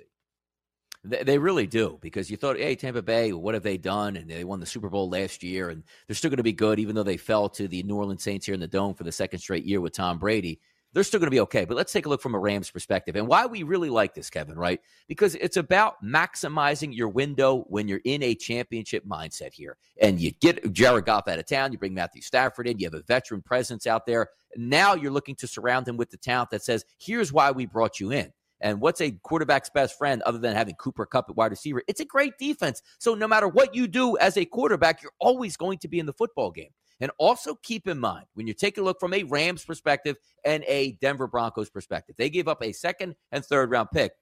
[1.06, 4.16] They really do because you thought, hey, Tampa Bay, what have they done?
[4.16, 6.80] And they won the Super Bowl last year, and they're still going to be good,
[6.80, 9.12] even though they fell to the New Orleans Saints here in the Dome for the
[9.12, 10.62] second straight year with Tom Brady
[10.94, 11.66] they're still going to be okay.
[11.66, 14.30] But let's take a look from a Rams perspective and why we really like this,
[14.30, 14.80] Kevin, right?
[15.08, 19.78] Because it's about maximizing your window when you're in a championship mindset here.
[20.02, 22.94] And you get Jared Goff out of town, you bring Matthew Stafford in, you have
[22.94, 24.30] a veteran presence out there.
[24.56, 28.00] Now you're looking to surround him with the talent that says, here's why we brought
[28.00, 28.32] you in.
[28.62, 31.84] And what's a quarterback's best friend other than having Cooper Kupp at wide receiver?
[31.88, 32.82] It's a great defense.
[32.98, 36.06] So no matter what you do as a quarterback, you're always going to be in
[36.06, 36.70] the football game.
[37.04, 40.64] And also keep in mind when you take a look from a Rams perspective and
[40.70, 44.14] a Denver Broncos perspective, they gave up a second and third round pick.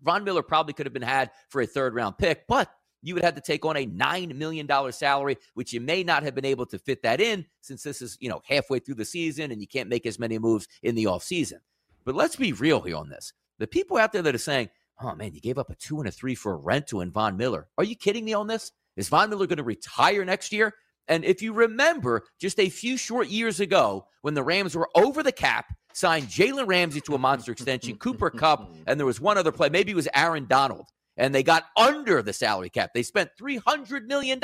[0.00, 2.70] Von Miller probably could have been had for a third round pick, but
[3.02, 6.36] you would have to take on a $9 million salary, which you may not have
[6.36, 9.50] been able to fit that in since this is, you know, halfway through the season
[9.50, 11.58] and you can't make as many moves in the offseason.
[12.04, 13.32] But let's be real here on this.
[13.58, 14.70] The people out there that are saying,
[15.02, 17.36] oh man, you gave up a two and a three for a rental in Von
[17.36, 17.66] Miller.
[17.76, 18.70] Are you kidding me on this?
[18.96, 20.74] Is Von Miller going to retire next year?
[21.08, 25.22] And if you remember, just a few short years ago, when the Rams were over
[25.22, 29.38] the cap, signed Jalen Ramsey to a monster extension, Cooper Kupp, and there was one
[29.38, 32.90] other play, maybe it was Aaron Donald, and they got under the salary cap.
[32.94, 34.40] They spent $300 million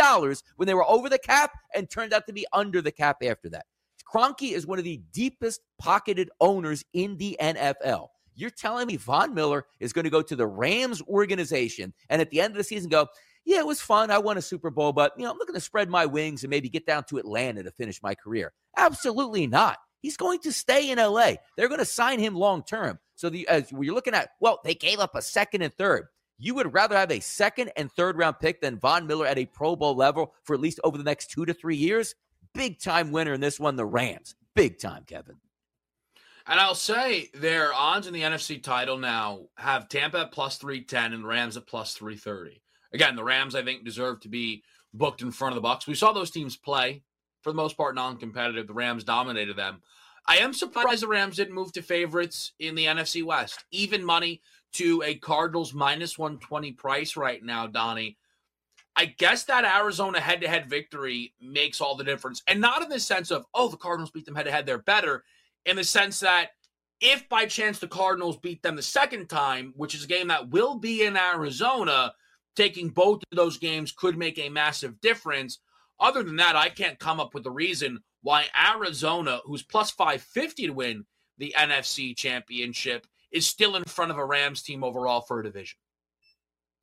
[0.57, 3.49] when they were over the cap and turned out to be under the cap after
[3.51, 3.66] that.
[4.11, 8.09] Kroenke is one of the deepest pocketed owners in the NFL.
[8.35, 12.31] You're telling me Von Miller is going to go to the Rams organization and at
[12.31, 13.07] the end of the season go,
[13.44, 14.11] yeah, it was fun.
[14.11, 16.50] I won a Super Bowl, but you know, I'm looking to spread my wings and
[16.50, 18.53] maybe get down to Atlanta to finish my career.
[18.76, 19.79] Absolutely not.
[20.00, 21.35] He's going to stay in LA.
[21.57, 22.98] They're going to sign him long term.
[23.14, 26.07] So the as you're looking at, well, they gave up a second and third.
[26.38, 29.44] You would rather have a second and third round pick than Von Miller at a
[29.44, 32.14] Pro Bowl level for at least over the next two to three years?
[32.55, 34.35] Big time winner in this one, the Rams.
[34.55, 35.37] Big time, Kevin.
[36.46, 41.12] And I'll say their odds in the NFC title now have Tampa at plus 310
[41.12, 42.62] and Rams at plus 330.
[42.92, 45.87] Again, the Rams, I think, deserve to be booked in front of the Bucs.
[45.87, 47.03] We saw those teams play
[47.42, 48.66] for the most part non-competitive.
[48.66, 49.83] The Rams dominated them.
[50.26, 53.64] I am surprised the Rams didn't move to favorites in the NFC West.
[53.70, 58.16] Even money to a Cardinals minus 120 price right now, Donnie.
[58.96, 62.42] I guess that Arizona head to head victory makes all the difference.
[62.46, 64.79] And not in the sense of, oh, the Cardinals beat them head to head, they're
[64.79, 65.24] better.
[65.64, 66.50] In the sense that
[67.00, 70.50] if by chance the Cardinals beat them the second time, which is a game that
[70.50, 72.12] will be in Arizona,
[72.56, 75.58] taking both of those games could make a massive difference.
[75.98, 80.66] Other than that, I can't come up with a reason why Arizona, who's plus 550
[80.66, 81.06] to win
[81.38, 85.78] the NFC championship, is still in front of a Rams team overall for a division.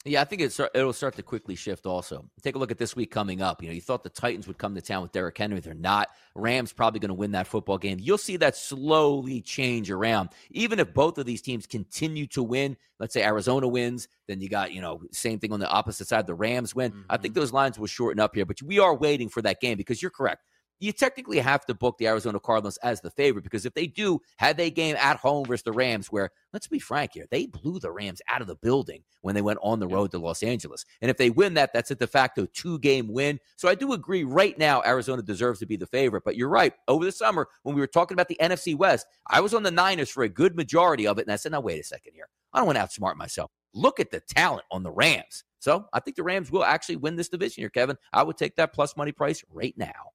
[0.06, 2.30] Yeah, I think it's, it'll start to quickly shift also.
[2.42, 3.62] Take a look at this week coming up.
[3.62, 5.60] You know, you thought the Titans would come to town with Derrick Henry.
[5.60, 6.10] They're not.
[6.34, 7.98] Rams probably going to win that football game.
[8.00, 10.30] You'll see that slowly change around.
[10.52, 14.48] Even if both of these teams continue to win, let's say Arizona wins, then you
[14.48, 16.26] got, you know, same thing on the opposite side.
[16.26, 16.92] The Rams win.
[16.92, 17.02] Mm-hmm.
[17.10, 17.42] I think mm-hmm.
[17.42, 20.12] those lines will shorten up here, but we are waiting for that game because you're
[20.12, 20.44] correct
[20.80, 24.22] you technically have to book the Arizona Cardinals as the favorite because if they do
[24.38, 27.80] have a game at home versus the Rams, where let's be frank here, they blew
[27.80, 30.86] the Rams out of the building when they went on the road to Los Angeles.
[31.02, 33.40] And if they win that, that's a de facto two game win.
[33.56, 36.24] So I do agree right now, Arizona deserves to be the favorite.
[36.24, 36.74] But you're right.
[36.88, 39.72] Over the summer, when we were talking about the NFC West, I was on the
[39.72, 41.24] Niners for a good majority of it.
[41.24, 42.30] And I said, now, wait a second here.
[42.54, 43.52] I don't want to outsmart myself.
[43.74, 45.44] Look at the talent on the Rams.
[45.60, 47.98] So I think the Rams will actually win this division here, Kevin.
[48.13, 50.12] I would take that plus money price right now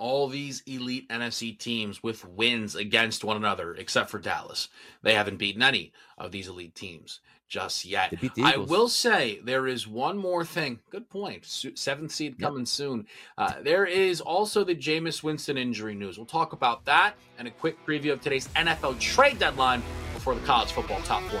[0.00, 4.68] all these elite NFC teams with wins against one another, except for Dallas.
[5.02, 8.14] They haven't beaten any of these elite teams just yet.
[8.42, 10.78] I will say there is one more thing.
[10.88, 11.44] Good point.
[11.44, 12.68] Seventh seed coming yep.
[12.68, 13.06] soon.
[13.36, 16.16] Uh, there is also the Jameis Winston injury news.
[16.16, 19.82] We'll talk about that and a quick preview of today's NFL trade deadline
[20.14, 21.40] before the college football top four.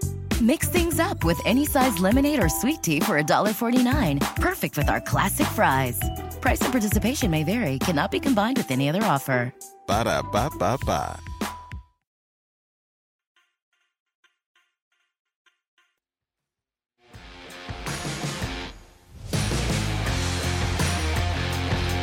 [0.41, 4.19] Mix things up with any size lemonade or sweet tea for $1.49.
[4.37, 5.99] Perfect with our classic fries.
[6.41, 9.53] Price and participation may vary, cannot be combined with any other offer.
[9.85, 11.19] Ba da ba ba ba.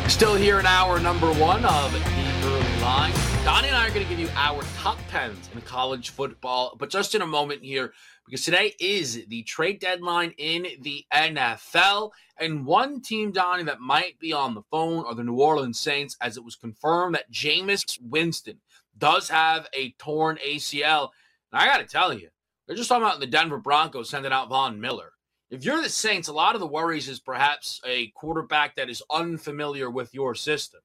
[0.08, 2.00] Still here in hour number one of the
[2.44, 3.12] early line.
[3.44, 6.90] Donnie and I are going to give you our top tens in college football, but
[6.90, 7.92] just in a moment here,
[8.28, 12.10] because today is the trade deadline in the NFL.
[12.38, 16.14] And one team, Donnie, that might be on the phone are the New Orleans Saints,
[16.20, 18.58] as it was confirmed that Jameis Winston
[18.98, 21.08] does have a torn ACL.
[21.50, 22.28] And I got to tell you,
[22.66, 25.12] they're just talking about the Denver Broncos sending out Von Miller.
[25.48, 29.02] If you're the Saints, a lot of the worries is perhaps a quarterback that is
[29.10, 30.80] unfamiliar with your system.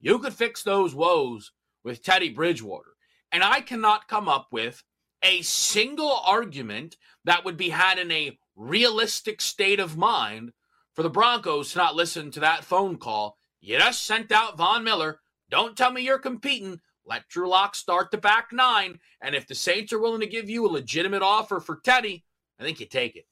[0.00, 1.52] You could fix those woes
[1.84, 2.94] with Teddy Bridgewater.
[3.30, 4.82] And I cannot come up with
[5.22, 10.52] a single argument that would be had in a realistic state of mind
[10.94, 13.36] for the Broncos to not listen to that phone call.
[13.60, 15.20] You just sent out Von Miller.
[15.50, 16.80] Don't tell me you're competing.
[17.04, 18.98] Let Drew Lock start the back nine.
[19.20, 22.24] And if the Saints are willing to give you a legitimate offer for Teddy,
[22.58, 23.26] I think you take it.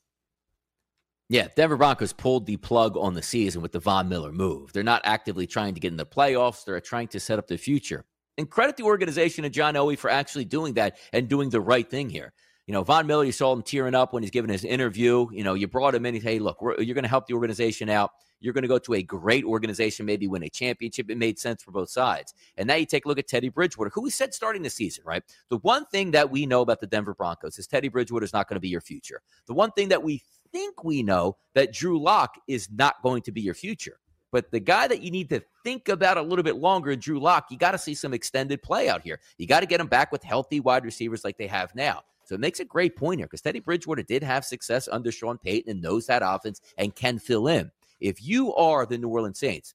[1.28, 4.72] Yeah, Denver Broncos pulled the plug on the season with the Von Miller move.
[4.72, 7.58] They're not actively trying to get in the playoffs, they're trying to set up the
[7.58, 8.04] future.
[8.38, 11.88] And credit the organization and John Elway for actually doing that and doing the right
[11.88, 12.32] thing here.
[12.66, 15.28] You know, Von Miller, you saw him tearing up when he's giving his interview.
[15.32, 16.16] You know, you brought him in.
[16.16, 18.10] And, hey, look, you're going to help the organization out.
[18.40, 21.08] You're going to go to a great organization, maybe win a championship.
[21.08, 22.34] It made sense for both sides.
[22.56, 25.04] And now you take a look at Teddy Bridgewater, who we said starting the season,
[25.06, 25.22] right?
[25.48, 28.48] The one thing that we know about the Denver Broncos is Teddy Bridgewater is not
[28.48, 29.22] going to be your future.
[29.46, 30.22] The one thing that we
[30.52, 33.98] think we know that Drew Lock is not going to be your future.
[34.36, 37.46] But the guy that you need to think about a little bit longer, Drew Lock,
[37.50, 39.18] you got to see some extended play out here.
[39.38, 42.02] You got to get him back with healthy wide receivers like they have now.
[42.26, 45.38] So it makes a great point here because Teddy Bridgewater did have success under Sean
[45.38, 47.70] Payton and knows that offense and can fill in.
[47.98, 49.72] If you are the New Orleans Saints,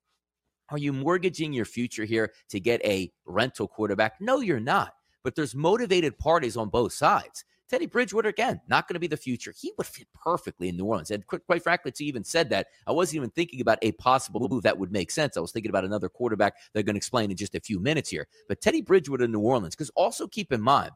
[0.70, 4.22] are you mortgaging your future here to get a rental quarterback?
[4.22, 4.94] No, you're not.
[5.24, 7.46] But there's motivated parties on both sides.
[7.72, 9.54] Teddy Bridgewater, again, not going to be the future.
[9.58, 11.10] He would fit perfectly in New Orleans.
[11.10, 14.64] And quite, frankly, to even said that, I wasn't even thinking about a possible move
[14.64, 15.38] that would make sense.
[15.38, 18.10] I was thinking about another quarterback they're going to explain in just a few minutes
[18.10, 18.28] here.
[18.50, 20.92] But Teddy Bridgewater in New Orleans, because also keep in mind,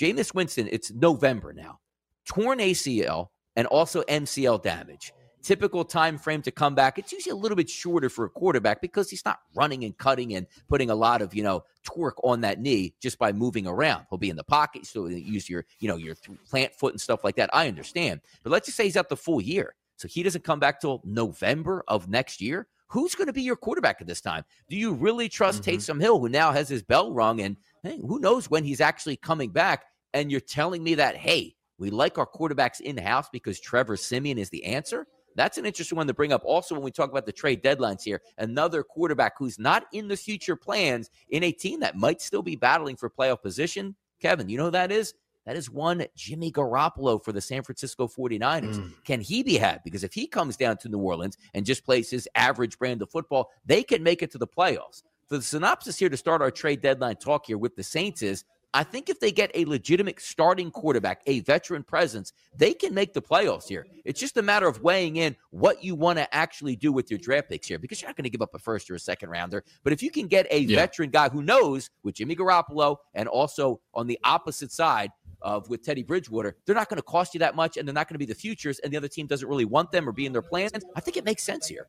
[0.00, 1.78] Jameis Winston, it's November now,
[2.24, 5.12] torn ACL and also MCL damage.
[5.44, 6.98] Typical time frame to come back.
[6.98, 10.34] It's usually a little bit shorter for a quarterback because he's not running and cutting
[10.34, 14.06] and putting a lot of you know torque on that knee just by moving around.
[14.08, 16.14] He'll be in the pocket, so use your you know your
[16.48, 17.50] plant foot and stuff like that.
[17.52, 20.60] I understand, but let's just say he's out the full year, so he doesn't come
[20.60, 22.66] back till November of next year.
[22.88, 24.44] Who's going to be your quarterback at this time?
[24.70, 25.72] Do you really trust mm-hmm.
[25.72, 29.16] Taysom Hill, who now has his bell rung and hey, who knows when he's actually
[29.16, 29.84] coming back?
[30.14, 34.38] And you're telling me that, hey, we like our quarterbacks in house because Trevor Siemian
[34.38, 35.06] is the answer?
[35.34, 36.42] That's an interesting one to bring up.
[36.44, 40.16] Also, when we talk about the trade deadlines here, another quarterback who's not in the
[40.16, 43.94] future plans in a team that might still be battling for playoff position.
[44.20, 45.14] Kevin, you know who that is?
[45.44, 48.76] That is one Jimmy Garoppolo for the San Francisco 49ers.
[48.76, 48.92] Mm.
[49.04, 49.82] Can he be had?
[49.84, 53.10] Because if he comes down to New Orleans and just plays his average brand of
[53.10, 55.02] football, they can make it to the playoffs.
[55.28, 58.44] So the synopsis here to start our trade deadline talk here with the Saints is
[58.74, 63.14] I think if they get a legitimate starting quarterback, a veteran presence, they can make
[63.14, 63.86] the playoffs here.
[64.04, 67.18] It's just a matter of weighing in what you want to actually do with your
[67.18, 69.30] draft picks here because you're not going to give up a first or a second
[69.30, 69.62] rounder.
[69.84, 70.76] But if you can get a yeah.
[70.76, 75.84] veteran guy who knows with Jimmy Garoppolo and also on the opposite side of with
[75.84, 78.18] Teddy Bridgewater, they're not going to cost you that much and they're not going to
[78.18, 80.42] be the futures and the other team doesn't really want them or be in their
[80.42, 80.72] plans.
[80.96, 81.86] I think it makes sense here.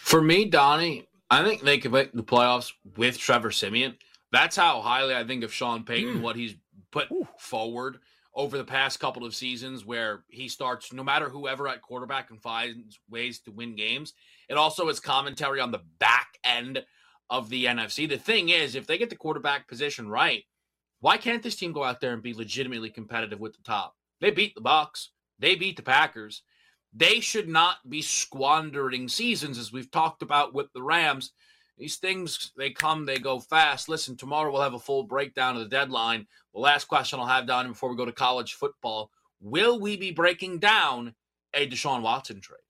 [0.00, 3.96] For me, Donnie, I think they could make the playoffs with Trevor Siemian.
[4.32, 6.22] That's how highly I think of Sean Payton, mm.
[6.22, 6.54] what he's
[6.90, 7.28] put Ooh.
[7.38, 7.98] forward
[8.34, 12.40] over the past couple of seasons, where he starts no matter whoever at quarterback and
[12.40, 14.14] finds ways to win games.
[14.48, 16.82] It also is commentary on the back end
[17.28, 18.08] of the NFC.
[18.08, 20.44] The thing is, if they get the quarterback position right,
[21.00, 23.96] why can't this team go out there and be legitimately competitive with the top?
[24.20, 25.08] They beat the Bucs,
[25.38, 26.42] they beat the Packers.
[26.94, 31.32] They should not be squandering seasons, as we've talked about with the Rams
[31.78, 33.88] these things, they come, they go fast.
[33.88, 36.26] Listen, tomorrow we'll have a full breakdown of the deadline.
[36.52, 39.10] The last question I'll have down before we go to college football
[39.42, 41.14] Will we be breaking down
[41.52, 42.60] a Deshaun Watson trade?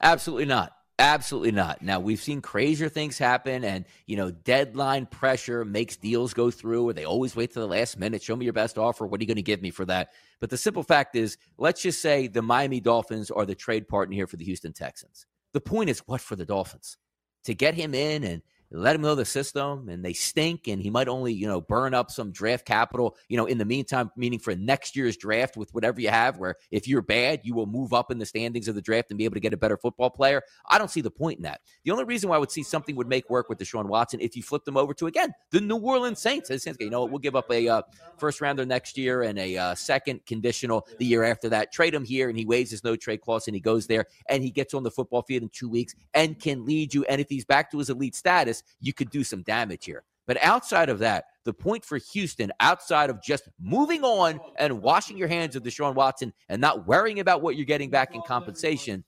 [0.00, 0.72] Absolutely not.
[1.00, 1.82] Absolutely not.
[1.82, 6.88] Now we've seen crazier things happen, and you know, deadline pressure makes deals go through,
[6.88, 8.22] or they always wait to the last minute.
[8.22, 9.06] Show me your best offer.
[9.06, 10.10] What are you going to give me for that?
[10.40, 14.14] But the simple fact is, let's just say the Miami Dolphins are the trade partner
[14.14, 15.26] here for the Houston Texans.
[15.54, 16.98] The point is, what for the Dolphins?
[17.44, 18.42] To get him in and
[18.72, 21.92] let him know the system and they stink and he might only you know burn
[21.92, 25.72] up some draft capital you know in the meantime meaning for next year's draft with
[25.74, 28.74] whatever you have where if you're bad you will move up in the standings of
[28.74, 30.42] the draft and be able to get a better football player.
[30.68, 31.60] I don't see the point in that.
[31.84, 34.36] The only reason why i would see something would make work with deshaun watson if
[34.36, 36.50] you flip them over to again the new orleans saints.
[36.50, 37.82] You know we'll give up a uh,
[38.18, 41.72] first rounder next year and a uh, second conditional the year after that.
[41.72, 44.42] Trade him here and he waives his no trade clause and he goes there and
[44.42, 47.04] he gets on the football field in two weeks and can lead you.
[47.06, 50.04] And if he's back to his elite status you could do some damage here.
[50.26, 55.16] But outside of that, the point for Houston, outside of just moving on and washing
[55.16, 59.02] your hands of Deshaun Watson and not worrying about what you're getting back in compensation,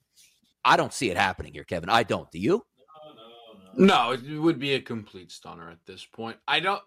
[0.65, 1.89] I don't see it happening here, Kevin.
[1.89, 2.31] I don't.
[2.31, 2.65] Do you?
[3.75, 6.39] No, it would be a complete stunner at this point.
[6.49, 6.83] I don't.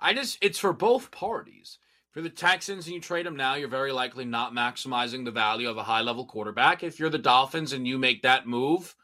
[0.00, 0.38] I just.
[0.40, 1.78] It's for both parties.
[2.12, 5.68] For the Texans and you trade them now, you're very likely not maximizing the value
[5.68, 6.82] of a high level quarterback.
[6.82, 8.94] If you're the Dolphins and you make that move,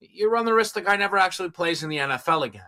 [0.00, 2.62] you run the risk the guy never actually plays in the NFL again.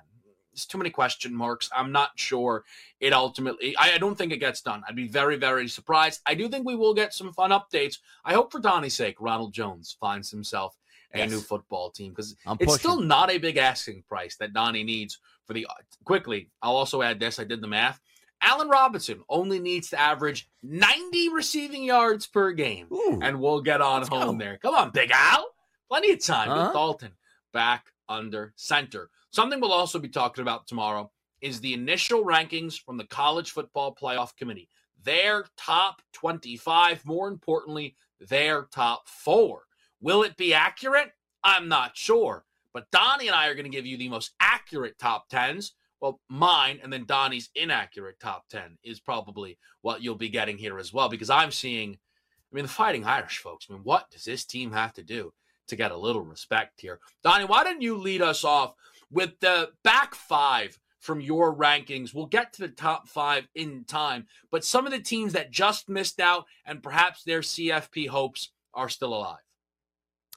[0.52, 1.70] There's too many question marks.
[1.74, 2.64] I'm not sure
[2.98, 3.76] it ultimately.
[3.76, 4.82] I, I, don't think it gets done.
[4.88, 6.20] I'd be very, very surprised.
[6.26, 7.98] I do think we will get some fun updates.
[8.24, 10.76] I hope for Donnie's sake, Ronald Jones finds himself
[11.14, 11.30] a Yes.
[11.30, 12.78] new football team because it's pushing.
[12.78, 15.66] still not a big asking price that Donnie needs for the
[16.04, 16.50] quickly.
[16.62, 17.38] I'll also add this.
[17.38, 18.00] I did the math.
[18.42, 23.20] Allen Robinson only needs to average 90 receiving yards per game, Ooh.
[23.22, 24.44] and we'll get on home go.
[24.44, 24.58] there.
[24.58, 25.46] Come on, Big Al.
[25.88, 26.48] Plenty of time.
[26.48, 26.64] Uh-huh.
[26.66, 27.12] With Dalton
[27.53, 29.11] back under center.
[29.30, 33.94] Something we'll also be talking about tomorrow is the initial rankings from the College Football
[33.94, 34.68] Playoff Committee.
[35.03, 39.62] Their top 25, more importantly, their top four.
[40.01, 41.12] Will it be accurate?
[41.42, 42.44] I'm not sure.
[42.72, 45.72] But Donnie and I are going to give you the most accurate top 10s.
[46.01, 50.78] Well, mine and then Donnie's inaccurate top 10 is probably what you'll be getting here
[50.78, 53.66] as well because I'm seeing, I mean, the Fighting Irish folks.
[53.68, 55.32] I mean, what does this team have to do
[55.70, 57.00] to get a little respect here?
[57.22, 58.74] Donnie, why don't you lead us off
[59.10, 62.14] with the back five from your rankings?
[62.14, 65.88] We'll get to the top five in time, but some of the teams that just
[65.88, 69.38] missed out and perhaps their CFP hopes are still alive.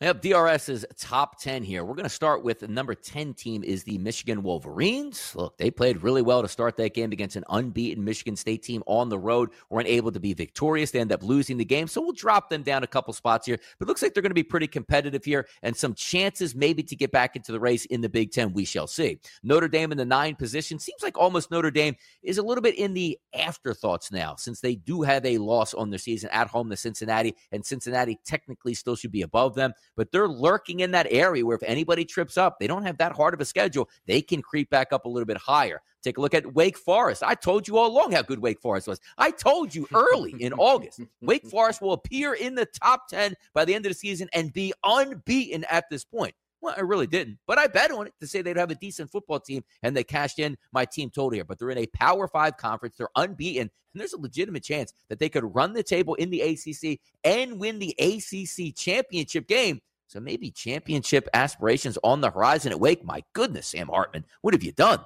[0.03, 1.85] Yep, DRS's top 10 here.
[1.85, 5.33] We're going to start with the number 10 team is the Michigan Wolverines.
[5.33, 8.83] Look, they played really well to start that game against an unbeaten Michigan State team
[8.85, 9.51] on the road.
[9.69, 10.91] Weren't able to be victorious.
[10.91, 11.87] They end up losing the game.
[11.87, 13.57] So we'll drop them down a couple spots here.
[13.79, 16.97] But looks like they're going to be pretty competitive here and some chances maybe to
[16.97, 18.51] get back into the race in the Big Ten.
[18.51, 19.21] We shall see.
[19.41, 20.79] Notre Dame in the nine position.
[20.79, 24.75] Seems like almost Notre Dame is a little bit in the afterthoughts now since they
[24.75, 27.33] do have a loss on their season at home to Cincinnati.
[27.53, 31.55] And Cincinnati technically still should be above them but they're lurking in that area where
[31.55, 33.89] if anybody trips up, they don't have that hard of a schedule.
[34.05, 35.81] They can creep back up a little bit higher.
[36.03, 37.23] Take a look at Wake Forest.
[37.23, 38.99] I told you all along how good Wake Forest was.
[39.17, 41.01] I told you early in August.
[41.21, 44.51] Wake Forest will appear in the top 10 by the end of the season and
[44.51, 46.35] be unbeaten at this point.
[46.63, 49.11] Well, I really didn't, but I bet on it to say they'd have a decent
[49.11, 51.43] football team, and they cashed in my team total here.
[51.43, 55.19] But they're in a Power Five conference, they're unbeaten, and there's a legitimate chance that
[55.19, 59.81] they could run the table in the ACC and win the ACC championship game.
[60.07, 63.03] So maybe championship aspirations on the horizon at Wake.
[63.03, 64.99] My goodness, Sam Hartman, what have you done?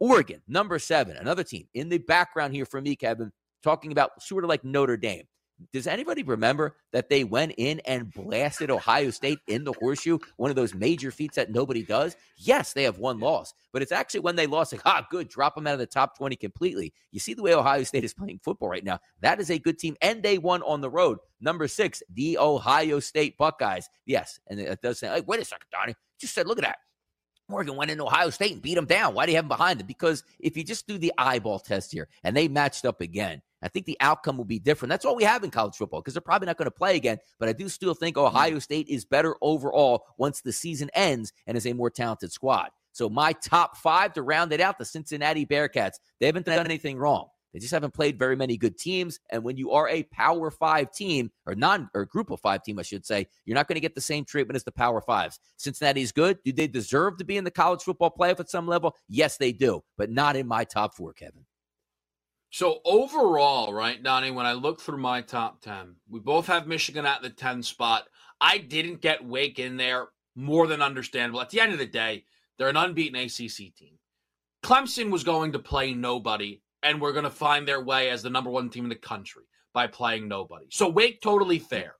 [0.00, 3.30] Oregon, number seven, another team in the background here for me, Kevin,
[3.62, 5.28] talking about sort of like Notre Dame.
[5.72, 10.18] Does anybody remember that they went in and blasted Ohio State in the horseshoe?
[10.36, 12.16] One of those major feats that nobody does.
[12.36, 15.54] Yes, they have one loss, but it's actually when they lost, like, ah, good, drop
[15.54, 16.92] them out of the top 20 completely.
[17.12, 18.98] You see the way Ohio State is playing football right now.
[19.20, 21.18] That is a good team, and they won on the road.
[21.40, 23.88] Number six, the Ohio State Buckeyes.
[24.06, 25.94] Yes, and it does say, wait a second, Donnie.
[26.18, 26.78] Just said, look at that.
[27.48, 29.14] Oregon went into Ohio State and beat them down.
[29.14, 29.86] Why do you have them behind them?
[29.86, 33.68] Because if you just do the eyeball test here and they matched up again, I
[33.68, 34.90] think the outcome will be different.
[34.90, 37.18] That's all we have in college football because they're probably not going to play again.
[37.38, 38.24] But I do still think hmm.
[38.24, 42.70] Ohio State is better overall once the season ends and is a more talented squad.
[42.92, 45.98] So my top five to round it out, the Cincinnati Bearcats.
[46.20, 47.28] They haven't done anything wrong.
[47.54, 49.20] They just haven't played very many good teams.
[49.30, 52.80] And when you are a Power Five team, or non or group of five team,
[52.80, 55.38] I should say, you're not going to get the same treatment as the Power Fives.
[55.56, 56.38] Cincinnati's good.
[56.44, 58.96] Do they deserve to be in the college football playoff at some level?
[59.08, 61.46] Yes, they do, but not in my top four, Kevin.
[62.50, 67.06] So overall, right, Donnie, when I look through my top 10, we both have Michigan
[67.06, 68.08] at the 10 spot.
[68.40, 71.40] I didn't get Wake in there, more than understandable.
[71.40, 72.24] At the end of the day,
[72.56, 73.98] they're an unbeaten ACC team.
[74.62, 78.30] Clemson was going to play nobody, and we're going to find their way as the
[78.30, 80.66] number one team in the country by playing nobody.
[80.68, 81.96] So Wake, totally fair.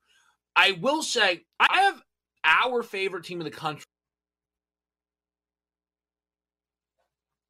[0.54, 2.02] I will say, I have
[2.44, 3.84] our favorite team in the country.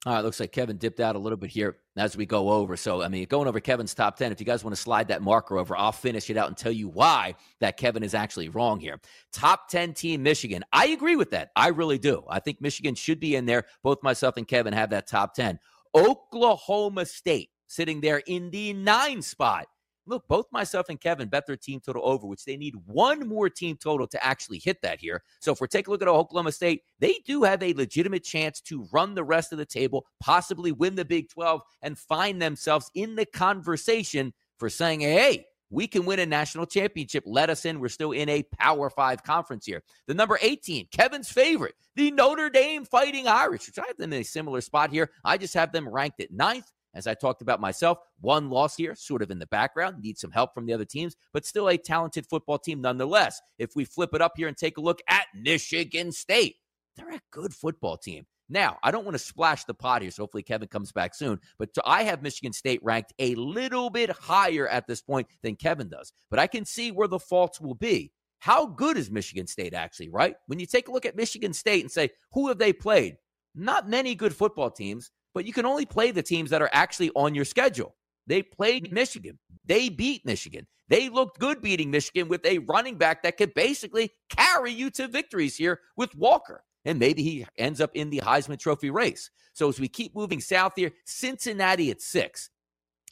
[0.07, 2.77] All right, looks like Kevin dipped out a little bit here as we go over.
[2.77, 5.23] So, I mean, going over Kevin's top 10, if you guys want to slide that
[5.23, 8.79] marker over, I'll finish it out and tell you why that Kevin is actually wrong
[8.79, 9.01] here.
[9.33, 10.63] Top 10 team Michigan.
[10.75, 11.53] I agree with that.
[11.57, 12.23] I really do.
[12.29, 13.65] I think Michigan should be in there.
[13.83, 15.59] Both myself and Kevin have that top 10.
[15.95, 19.67] Oklahoma State sitting there in the nine spot.
[20.07, 23.49] Look, both myself and Kevin bet their team total over, which they need one more
[23.49, 25.23] team total to actually hit that here.
[25.41, 28.61] So if we're taking a look at Oklahoma State, they do have a legitimate chance
[28.63, 32.91] to run the rest of the table, possibly win the Big 12, and find themselves
[32.95, 37.25] in the conversation for saying, hey, we can win a national championship.
[37.27, 37.81] Let us in.
[37.81, 39.83] We're still in a Power Five conference here.
[40.07, 44.21] The number 18, Kevin's favorite, the Notre Dame Fighting Irish, which I have them in
[44.21, 45.11] a similar spot here.
[45.25, 46.71] I just have them ranked at ninth.
[46.95, 50.31] As I talked about myself, one loss here, sort of in the background, need some
[50.31, 53.41] help from the other teams, but still a talented football team nonetheless.
[53.59, 56.55] If we flip it up here and take a look at Michigan State,
[56.97, 58.27] they're a good football team.
[58.49, 61.41] Now, I don't want to splash the pot here, so hopefully Kevin comes back soon.
[61.59, 65.89] But I have Michigan State ranked a little bit higher at this point than Kevin
[65.89, 66.13] does.
[66.31, 68.13] But I can see where the faults will be.
[68.41, 70.37] How good is Michigan State actually, right?
[70.47, 73.17] When you take a look at Michigan State and say, who have they played?
[73.55, 77.11] Not many good football teams, but you can only play the teams that are actually
[77.15, 77.95] on your schedule.
[78.27, 78.93] They played mm.
[78.93, 79.39] Michigan.
[79.65, 80.67] They beat Michigan.
[80.89, 85.09] They looked good beating Michigan with a running back that could basically carry you to
[85.09, 86.63] victories here with Walker.
[86.85, 89.31] And maybe he ends up in the Heisman Trophy race.
[89.53, 92.51] So as we keep moving south here, Cincinnati at six.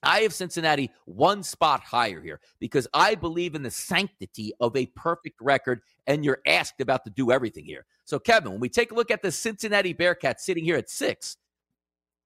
[0.02, 4.86] I have Cincinnati one spot higher here because I believe in the sanctity of a
[4.86, 7.86] perfect record, and you're asked about to do everything here.
[8.04, 11.36] So, Kevin, when we take a look at the Cincinnati Bearcats sitting here at six,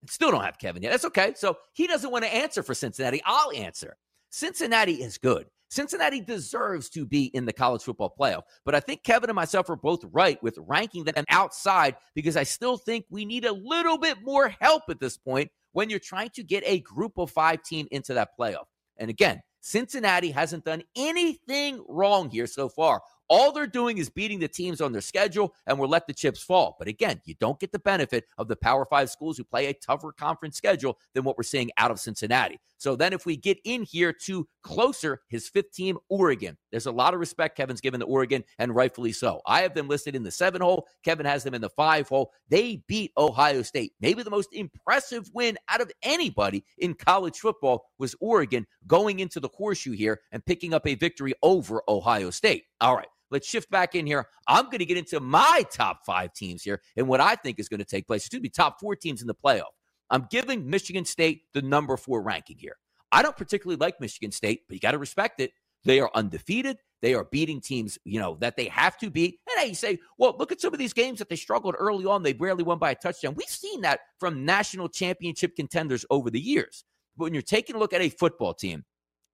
[0.07, 0.91] still don't have Kevin yet.
[0.91, 1.33] That's okay.
[1.35, 3.21] So he doesn't want to answer for Cincinnati.
[3.25, 3.97] I'll answer.
[4.29, 5.45] Cincinnati is good.
[5.69, 8.43] Cincinnati deserves to be in the college football playoff.
[8.65, 12.43] But I think Kevin and myself are both right with ranking them outside because I
[12.43, 16.29] still think we need a little bit more help at this point when you're trying
[16.31, 18.65] to get a group of five team into that playoff.
[18.97, 23.01] And again, Cincinnati hasn't done anything wrong here so far.
[23.29, 26.41] All they're doing is beating the teams on their schedule and we'll let the chips
[26.41, 26.75] fall.
[26.79, 29.73] But again, you don't get the benefit of the Power Five schools who play a
[29.73, 32.59] tougher conference schedule than what we're seeing out of Cincinnati.
[32.77, 36.91] So then, if we get in here to closer, his fifth team, Oregon, there's a
[36.91, 39.41] lot of respect Kevin's given to Oregon, and rightfully so.
[39.47, 40.87] I have them listed in the seven hole.
[41.03, 42.31] Kevin has them in the five hole.
[42.49, 43.93] They beat Ohio State.
[43.99, 49.39] Maybe the most impressive win out of anybody in college football was Oregon going into
[49.39, 52.65] the horseshoe here and picking up a victory over Ohio State.
[52.79, 53.07] All right.
[53.29, 54.27] Let's shift back in here.
[54.47, 57.69] I'm going to get into my top five teams here and what I think is
[57.69, 58.21] going to take place.
[58.25, 59.73] It's going to be top four teams in the playoff.
[60.09, 62.77] I'm giving Michigan State the number four ranking here.
[63.11, 65.51] I don't particularly like Michigan State, but you got to respect it.
[65.83, 66.77] They are undefeated.
[67.01, 69.39] They are beating teams, you know, that they have to beat.
[69.57, 72.23] And you say, well, look at some of these games that they struggled early on.
[72.23, 73.35] They barely won by a touchdown.
[73.35, 76.83] We've seen that from national championship contenders over the years.
[77.15, 78.83] But when you're taking a look at a football team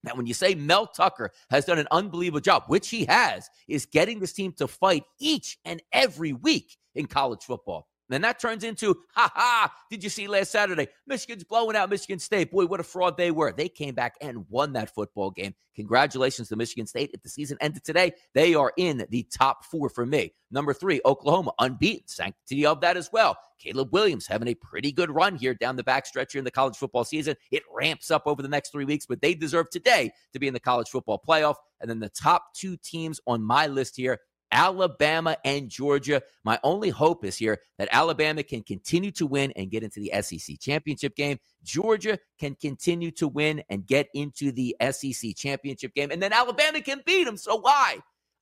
[0.04, 3.86] now, when you say Mel Tucker has done an unbelievable job, which he has, is
[3.86, 7.88] getting this team to fight each and every week in college football.
[8.14, 10.88] Then that turns into, ha ha, did you see last Saturday?
[11.08, 12.52] Michigan's blowing out Michigan State.
[12.52, 13.52] Boy, what a fraud they were.
[13.52, 15.56] They came back and won that football game.
[15.76, 17.10] Congratulations to Michigan State.
[17.14, 20.34] If the season ended today, they are in the top four for me.
[20.52, 22.08] Number three, Oklahoma, unbeaten.
[22.08, 23.36] Sanctity of that as well.
[23.60, 26.76] Caleb Williams having a pretty good run here down the backstretch here in the college
[26.76, 27.36] football season.
[27.50, 30.54] It ramps up over the next three weeks, but they deserve today to be in
[30.54, 31.56] the college football playoff.
[31.82, 34.20] And then the top two teams on my list here
[34.54, 36.22] Alabama and Georgia.
[36.44, 40.14] My only hope is here that Alabama can continue to win and get into the
[40.22, 41.40] SEC championship game.
[41.64, 46.12] Georgia can continue to win and get into the SEC championship game.
[46.12, 47.36] And then Alabama can beat them.
[47.38, 47.98] So why?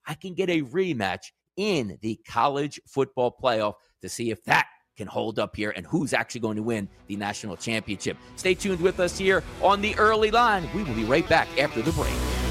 [0.05, 5.07] I can get a rematch in the college football playoff to see if that can
[5.07, 8.17] hold up here and who's actually going to win the national championship.
[8.35, 10.67] Stay tuned with us here on the early line.
[10.75, 12.50] We will be right back after the break.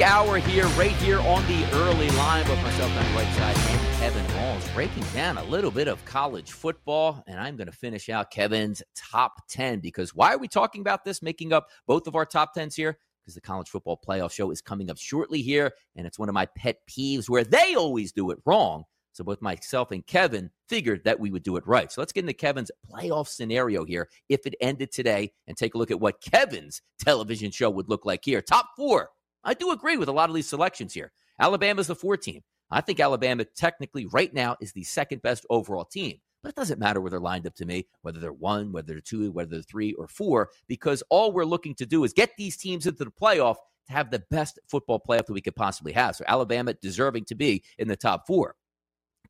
[0.00, 3.96] Hour here, right here on the early line with myself on the right side and
[3.98, 7.24] Kevin Walsh, breaking down a little bit of college football.
[7.26, 11.04] And I'm going to finish out Kevin's top 10 because why are we talking about
[11.04, 12.96] this, making up both of our top 10s here?
[13.28, 15.72] because the college football playoff show is coming up shortly here.
[15.96, 18.84] And it's one of my pet peeves where they always do it wrong.
[19.12, 21.92] So both myself and Kevin figured that we would do it right.
[21.92, 25.78] So let's get into Kevin's playoff scenario here if it ended today and take a
[25.78, 28.40] look at what Kevin's television show would look like here.
[28.40, 29.10] Top four.
[29.48, 31.10] I do agree with a lot of these selections here.
[31.40, 32.42] Alabama's the four team.
[32.70, 36.18] I think Alabama technically right now is the second best overall team.
[36.42, 39.00] But it doesn't matter where they're lined up to me, whether they're one, whether they're
[39.00, 42.58] two, whether they're three or four, because all we're looking to do is get these
[42.58, 46.14] teams into the playoff to have the best football playoff that we could possibly have.
[46.14, 48.54] So Alabama deserving to be in the top four.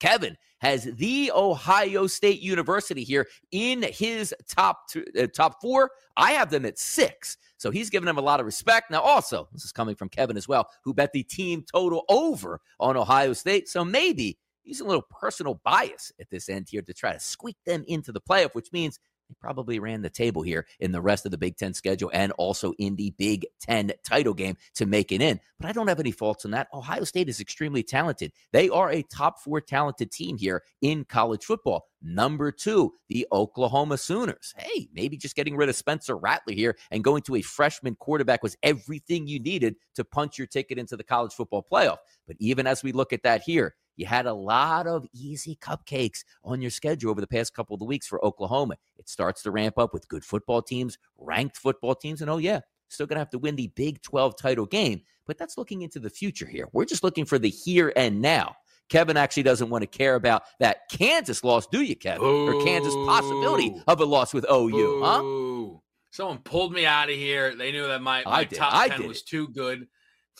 [0.00, 5.90] Kevin has the Ohio State University here in his top two, uh, top four.
[6.16, 8.90] I have them at six, so he's giving them a lot of respect.
[8.90, 12.60] Now, also, this is coming from Kevin as well, who bet the team total over
[12.80, 13.68] on Ohio State.
[13.68, 17.56] So maybe he's a little personal bias at this end here to try to squeak
[17.64, 18.98] them into the playoff, which means
[19.28, 22.32] they probably ran the table here in the rest of the Big Ten schedule and
[22.32, 25.40] also in the Big Ten title game to make it in.
[25.60, 26.68] But I don't have any faults in that.
[26.72, 28.32] Ohio State is extremely talented.
[28.52, 31.86] They are a top four talented team here in college football.
[32.00, 34.54] Number two, the Oklahoma Sooners.
[34.56, 38.42] Hey, maybe just getting rid of Spencer Rattler here and going to a freshman quarterback
[38.42, 41.98] was everything you needed to punch your ticket into the college football playoff.
[42.26, 46.24] But even as we look at that here, you had a lot of easy cupcakes
[46.44, 48.76] on your schedule over the past couple of weeks for Oklahoma.
[48.96, 52.60] It starts to ramp up with good football teams, ranked football teams, and oh, yeah,
[52.86, 55.02] still going to have to win the Big 12 title game.
[55.26, 56.68] But that's looking into the future here.
[56.72, 58.54] We're just looking for the here and now.
[58.88, 62.22] Kevin actually doesn't want to care about that Kansas loss, do you, Kevin?
[62.22, 62.46] Ooh.
[62.46, 65.78] Or Kansas possibility of a loss with OU, huh?
[66.12, 67.54] Someone pulled me out of here.
[67.54, 68.56] They knew that my, my did.
[68.56, 69.88] top I 10 did was too good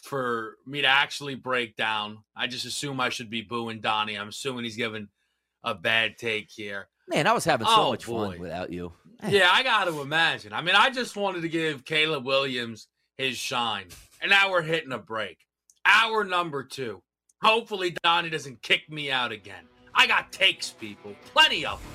[0.04, 2.18] for me to actually break down.
[2.36, 4.16] I just assume I should be booing Donnie.
[4.18, 5.08] I'm assuming he's giving
[5.64, 6.88] a bad take here.
[7.08, 8.30] Man, I was having so Oh, much boy.
[8.32, 8.92] fun without you.
[9.22, 9.32] Man.
[9.32, 10.52] Yeah, I got to imagine.
[10.52, 12.86] I mean, I just wanted to give Caleb Williams
[13.16, 13.86] his shine,
[14.20, 15.38] and now we're hitting a break.
[15.84, 17.02] Hour number two.
[17.42, 19.64] Hopefully, Donnie doesn't kick me out again.
[19.94, 21.90] I got takes, people, plenty of them.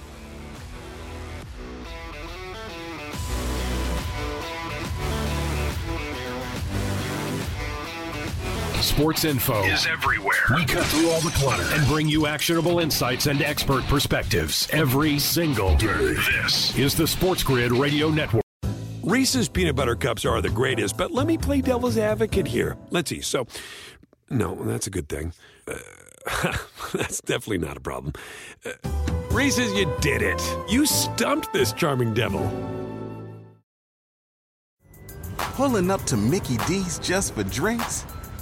[8.84, 10.36] Sports info is everywhere.
[10.54, 15.20] We cut through all the clutter and bring you actionable insights and expert perspectives every
[15.20, 16.16] single day.
[16.44, 18.44] This is the Sports Grid Radio Network.
[19.02, 22.76] Reese's peanut butter cups are the greatest, but let me play devil's advocate here.
[22.90, 23.22] Let's see.
[23.22, 23.48] So,
[24.30, 25.32] no, that's a good thing.
[25.66, 25.78] Uh,
[26.94, 28.12] that's definitely not a problem.
[28.66, 28.72] Uh,
[29.32, 30.42] Reese's, you did it.
[30.70, 32.52] You stumped this charming devil.
[35.38, 38.06] Pulling up to Mickey D's just for drinks?